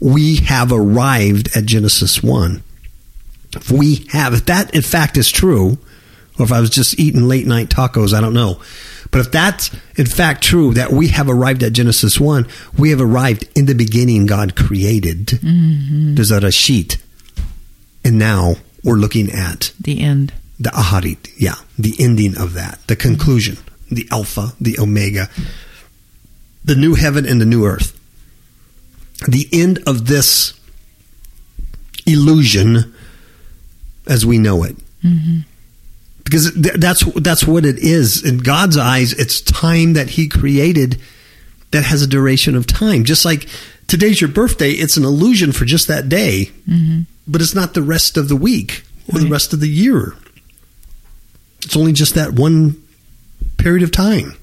[0.00, 2.64] we have arrived at Genesis 1.
[3.54, 5.78] If we have, if that in fact is true,
[6.36, 8.60] or if I was just eating late night tacos, I don't know.
[9.12, 13.00] But if that's in fact true, that we have arrived at Genesis 1, we have
[13.00, 15.28] arrived in the beginning, God created.
[15.28, 16.16] Mm-hmm.
[16.16, 16.96] There's a sheet.
[18.04, 20.32] And now we're looking at The end.
[20.58, 23.56] the aharit, yeah, the ending of that, the conclusion,
[23.90, 25.28] the alpha, the omega,
[26.64, 27.98] the new heaven and the new earth.
[29.28, 30.54] The end of this
[32.06, 32.92] illusion
[34.06, 34.76] as we know it.
[35.04, 35.40] Mm-hmm.
[36.24, 39.12] Because th- that's that's what it is in God's eyes.
[39.12, 41.00] It's time that He created
[41.72, 43.04] that has a duration of time.
[43.04, 43.48] Just like
[43.92, 46.50] today's your birthday, it's an illusion for just that day,
[47.28, 50.14] but it's not the rest of the week or the rest of the year.
[51.62, 52.82] It's only just that one
[53.58, 54.34] period of time.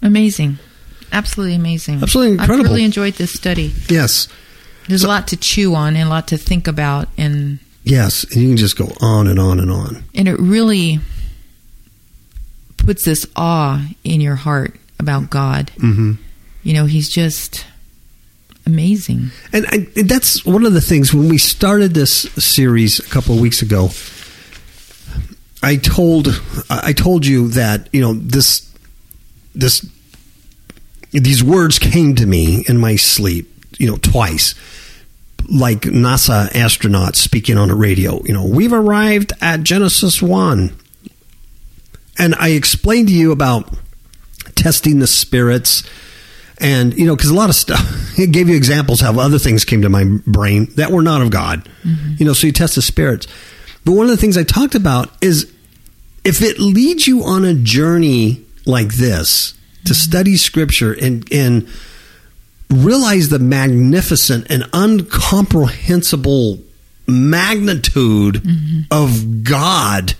[0.00, 0.58] Amazing.
[1.10, 2.02] Absolutely amazing.
[2.02, 2.66] Absolutely incredible.
[2.66, 3.72] I really enjoyed this study.
[3.88, 4.28] Yes.
[4.88, 8.24] There's So- a lot to chew on and a lot to think about and Yes.
[8.32, 10.04] And you can just go on and on and on.
[10.14, 11.00] and it really
[12.76, 15.70] puts this awe in your heart about God.
[15.80, 16.12] hmm
[16.64, 17.64] You know, he's just
[18.66, 19.30] amazing.
[19.52, 23.40] And I, that's one of the things when we started this series a couple of
[23.40, 23.90] weeks ago.
[25.62, 26.28] I told
[26.68, 28.70] I told you that you know this
[29.54, 29.86] this
[31.12, 33.48] these words came to me in my sleep,
[33.78, 34.54] you know, twice.
[35.48, 40.74] Like NASA astronauts speaking on a radio, you know, we've arrived at Genesis 1.
[42.18, 43.72] And I explained to you about
[44.54, 45.82] testing the spirits
[46.64, 47.82] and you know because a lot of stuff
[48.18, 51.30] it gave you examples how other things came to my brain that were not of
[51.30, 51.68] god.
[51.84, 52.14] Mm-hmm.
[52.18, 53.28] You know so you test the spirits.
[53.84, 55.52] But one of the things i talked about is
[56.24, 59.94] if it leads you on a journey like this to mm-hmm.
[59.94, 61.68] study scripture and and
[62.70, 66.58] realize the magnificent and uncomprehensible
[67.06, 68.80] magnitude mm-hmm.
[68.90, 70.14] of god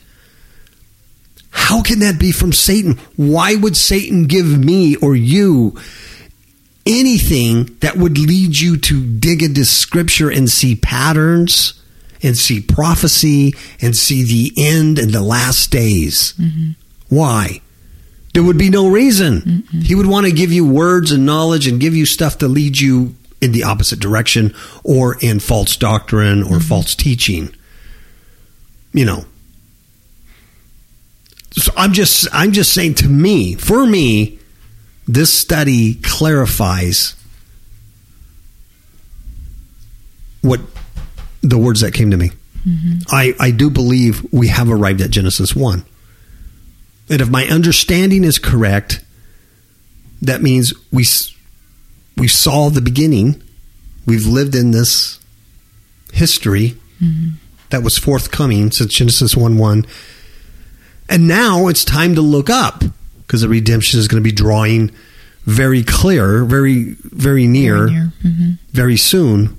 [1.57, 2.99] how can that be from Satan?
[3.15, 5.79] Why would Satan give me or you
[6.87, 11.81] anything that would lead you to dig into scripture and see patterns
[12.23, 16.35] and see prophecy and see the end and the last days?
[16.35, 16.71] Mm-hmm.
[17.09, 17.61] Why?
[18.33, 19.65] There would be no reason.
[19.71, 22.81] He would want to give you words and knowledge and give you stuff to lead
[22.81, 26.59] you in the opposite direction or in false doctrine or mm-hmm.
[26.59, 27.55] false teaching.
[28.93, 29.25] You know,
[31.53, 34.39] so I'm just I'm just saying to me, for me,
[35.07, 37.15] this study clarifies
[40.41, 40.61] what
[41.43, 42.31] the words that came to me.
[42.67, 42.99] Mm-hmm.
[43.11, 45.85] I, I do believe we have arrived at Genesis 1.
[47.11, 49.05] And if my understanding is correct,
[50.23, 51.05] that means we
[52.17, 53.43] we saw the beginning.
[54.07, 55.21] We've lived in this
[56.13, 57.37] history mm-hmm.
[57.71, 59.87] that was forthcoming since Genesis 1 1.
[61.11, 62.85] And now it's time to look up
[63.27, 64.91] because the redemption is going to be drawing
[65.45, 68.13] very clear, very, very near, Very near.
[68.23, 69.57] hmm very soon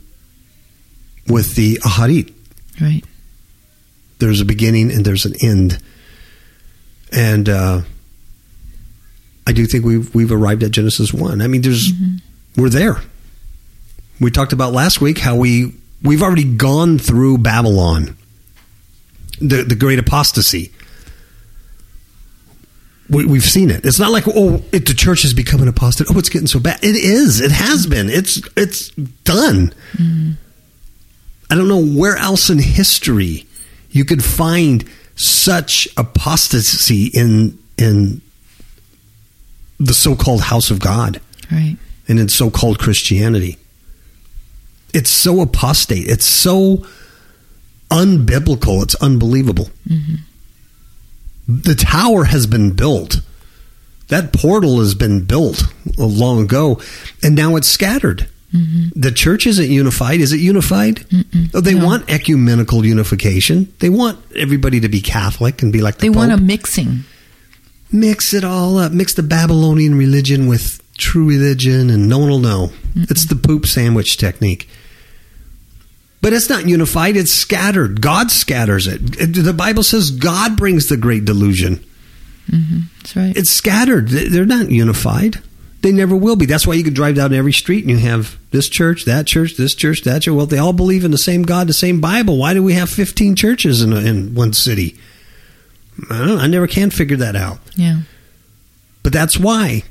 [1.28, 2.34] with the Aharit.
[2.82, 3.02] Right.
[4.20, 5.80] There's a beginning and there's an end.
[7.14, 7.82] And uh,
[9.48, 11.42] I do think we've, we've arrived at Genesis 1.
[11.42, 11.92] I mean, there's,
[12.58, 12.98] we're there.
[14.20, 18.18] We talked about last week how we, we've already gone through Babylon,
[19.40, 20.72] the, the great apostasy.
[23.10, 23.86] We, we've seen it.
[23.86, 26.08] It's not like oh, it, the church is becoming apostate.
[26.10, 26.80] Oh, it's getting so bad.
[26.84, 27.40] It is.
[27.42, 28.10] It has been.
[28.10, 28.90] It's it's
[29.24, 29.74] done.
[29.94, 30.32] Mm-hmm.
[31.52, 33.46] I don't know where else in history
[33.92, 34.84] you could find
[35.16, 38.22] such apostasy in in
[39.80, 41.20] the so-called house of God
[41.52, 41.78] Right.
[42.08, 43.58] and in so-called Christianity.
[44.94, 46.08] It's so apostate.
[46.08, 46.86] It's so
[47.92, 48.82] unbiblical.
[48.84, 49.70] It's unbelievable.
[49.88, 50.16] Mm-hmm.
[51.48, 53.22] The tower has been built.
[54.08, 55.64] That portal has been built
[55.98, 56.80] long ago,
[57.24, 58.28] and now it's scattered.
[58.54, 59.00] Mm-hmm.
[59.00, 60.22] The church isn't unified.
[60.22, 61.06] Is it unified?
[61.54, 61.86] Oh, they No.
[61.86, 63.74] want ecumenical unification.
[63.80, 67.04] They want everybody to be Catholic and be like the They want a mixing.
[67.92, 68.92] mix it all up.
[68.92, 72.72] Mix the Babylonian religion with true religion, and no one will know.
[72.96, 74.70] It's the poop sandwich technique.
[76.26, 78.02] But it's not unified, it's scattered.
[78.02, 78.98] God scatters it.
[79.44, 81.86] The Bible says God brings the great delusion.
[82.50, 82.80] Mm-hmm.
[82.98, 83.38] That's right.
[83.38, 84.08] It's scattered.
[84.10, 85.44] They- They're not unified.
[85.84, 86.48] They never will be.
[86.48, 89.56] That's why you can drive down every street and you have this church, that church,
[89.56, 90.34] this church, that church.
[90.34, 92.38] Well, they all believe in the same God, the same Bible.
[92.40, 94.98] Why do we have 15 churches in, in one city?
[96.10, 96.38] I don't know.
[96.40, 97.60] I never can figure that out.
[97.76, 98.00] yeah.
[99.04, 99.84] But that's why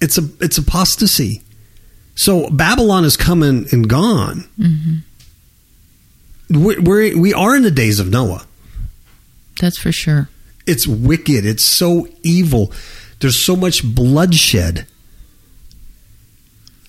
[0.00, 1.42] it's a it's apostasy.
[2.14, 4.48] So Babylon is coming and gone.
[4.56, 4.94] Mm-hmm.
[6.50, 8.46] We're, we're we are in the days of Noah.
[9.60, 10.28] That's for sure.
[10.66, 11.44] It's wicked.
[11.44, 12.72] It's so evil.
[13.20, 14.86] There's so much bloodshed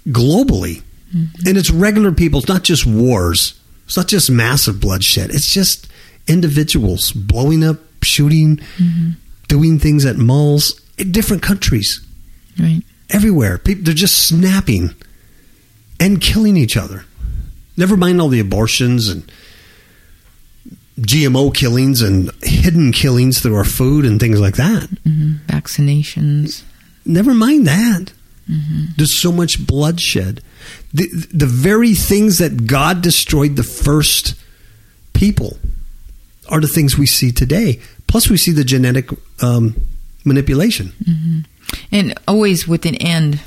[0.07, 0.82] globally,
[1.14, 1.47] mm-hmm.
[1.47, 2.39] and it's regular people.
[2.39, 3.60] It's not just wars.
[3.86, 5.32] It's not just massive bloodshed.
[5.32, 5.88] It's just
[6.28, 9.12] individuals blowing up, shooting, mm-hmm.
[9.47, 12.05] doing things at malls in different countries
[12.60, 12.84] Right.
[13.10, 13.57] everywhere.
[13.57, 14.93] People, they're just snapping
[15.99, 17.05] and killing each other.
[17.76, 19.30] Never mind all the abortions and
[21.01, 24.89] GMO killings and hidden killings through our food and things like that.
[25.03, 26.63] hmm Vaccinations.
[27.05, 28.13] Never mind that.
[28.97, 30.41] There's so much bloodshed.
[30.91, 34.33] The, the very things that God destroyed the first
[35.13, 35.57] people
[36.49, 37.79] are the things we see today.
[38.07, 39.09] Plus, we see the genetic
[39.43, 39.75] um,
[40.25, 40.93] manipulation.
[41.91, 43.39] And always with an end,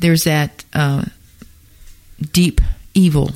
[0.00, 1.06] there's that uh,
[2.32, 2.60] deep
[2.92, 3.30] evil,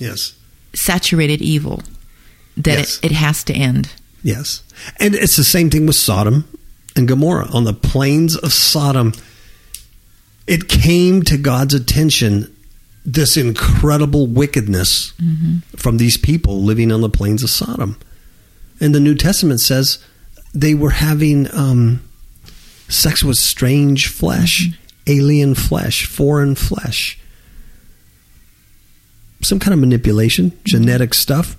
[0.00, 0.34] Yes.
[0.74, 1.80] saturated evil
[2.56, 2.98] that Yes.
[2.98, 3.92] it, it has to end.
[4.22, 4.62] Yes.
[4.98, 6.48] And it's the same thing with Sodom
[6.96, 7.48] and Gomorrah.
[7.52, 9.12] On the plains of Sodom,
[10.46, 12.54] it came to God's attention
[13.04, 15.58] this incredible wickedness mm-hmm.
[15.76, 17.98] from these people living on the plains of Sodom.
[18.80, 20.02] And the New Testament says
[20.54, 22.02] they were having um,
[22.88, 24.82] sex with strange flesh, mm-hmm.
[25.06, 27.18] alien flesh, foreign flesh.
[29.42, 30.64] Some kind of manipulation, mm-hmm.
[30.64, 31.56] genetic stuff.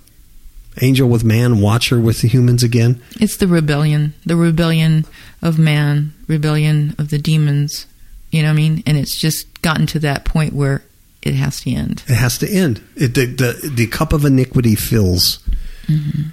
[0.82, 3.02] Angel with man, watcher with the humans again.
[3.20, 5.06] It's the rebellion, the rebellion
[5.40, 7.86] of man, rebellion of the demons.
[8.30, 8.82] You know what I mean?
[8.86, 10.82] And it's just gotten to that point where
[11.22, 12.02] it has to end.
[12.06, 12.82] It has to end.
[12.94, 15.38] It, the, the the cup of iniquity fills.
[15.86, 16.28] Mm-hmm.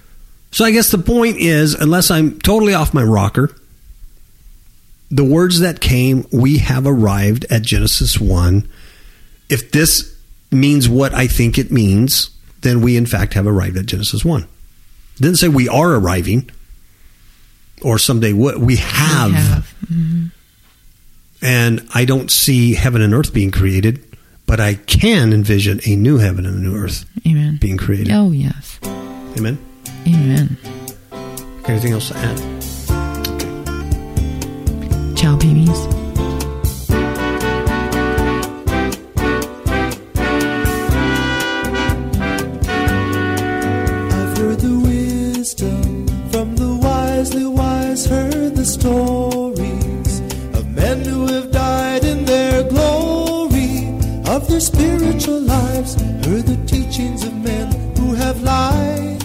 [0.51, 3.55] So I guess the point is, unless I'm totally off my rocker,
[5.09, 8.69] the words that came, we have arrived at Genesis one.
[9.49, 10.15] If this
[10.51, 12.29] means what I think it means,
[12.64, 14.47] then we in fact have arrived at Genesis one.
[15.20, 16.49] didn't say we are arriving,
[17.84, 19.30] or someday what we have.
[19.32, 19.74] We have.
[19.93, 20.32] Mhm.
[21.41, 24.01] and I don't see heaven and earth being created,
[24.47, 27.57] but I can envision a new heaven and a new earth Amen.
[27.61, 28.11] being created.
[28.11, 28.80] Oh, yes.
[29.38, 29.57] Amen.
[30.07, 30.57] Amen.
[31.66, 32.39] Anything else to add?
[35.18, 35.70] Ciao, babies.
[54.64, 55.95] Spiritual lives,
[56.26, 59.20] heard the teachings of men who have lied.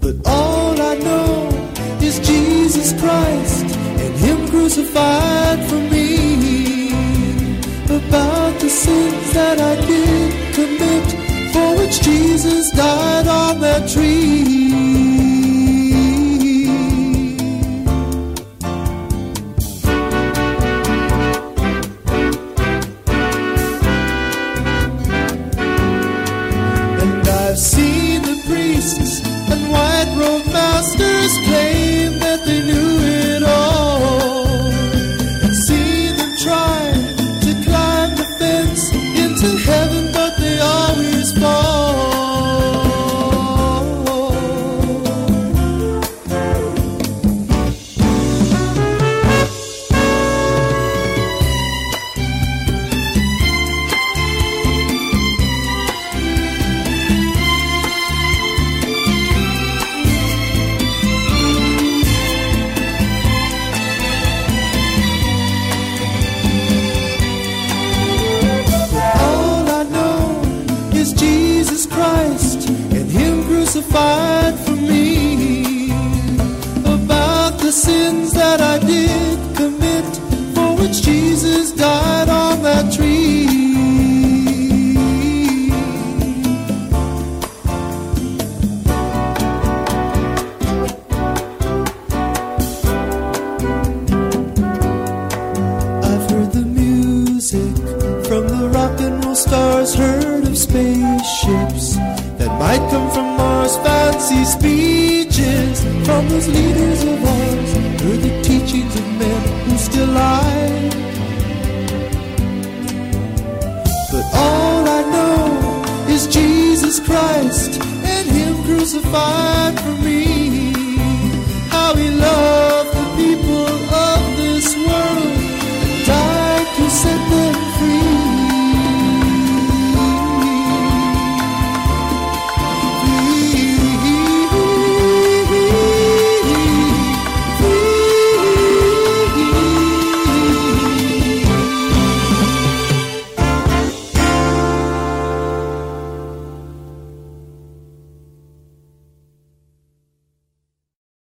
[0.00, 1.48] But all I know
[2.00, 3.64] is Jesus Christ
[4.02, 6.92] and Him crucified for me.
[7.86, 11.06] About the sins that I did commit,
[11.52, 15.21] for which Jesus died on that tree.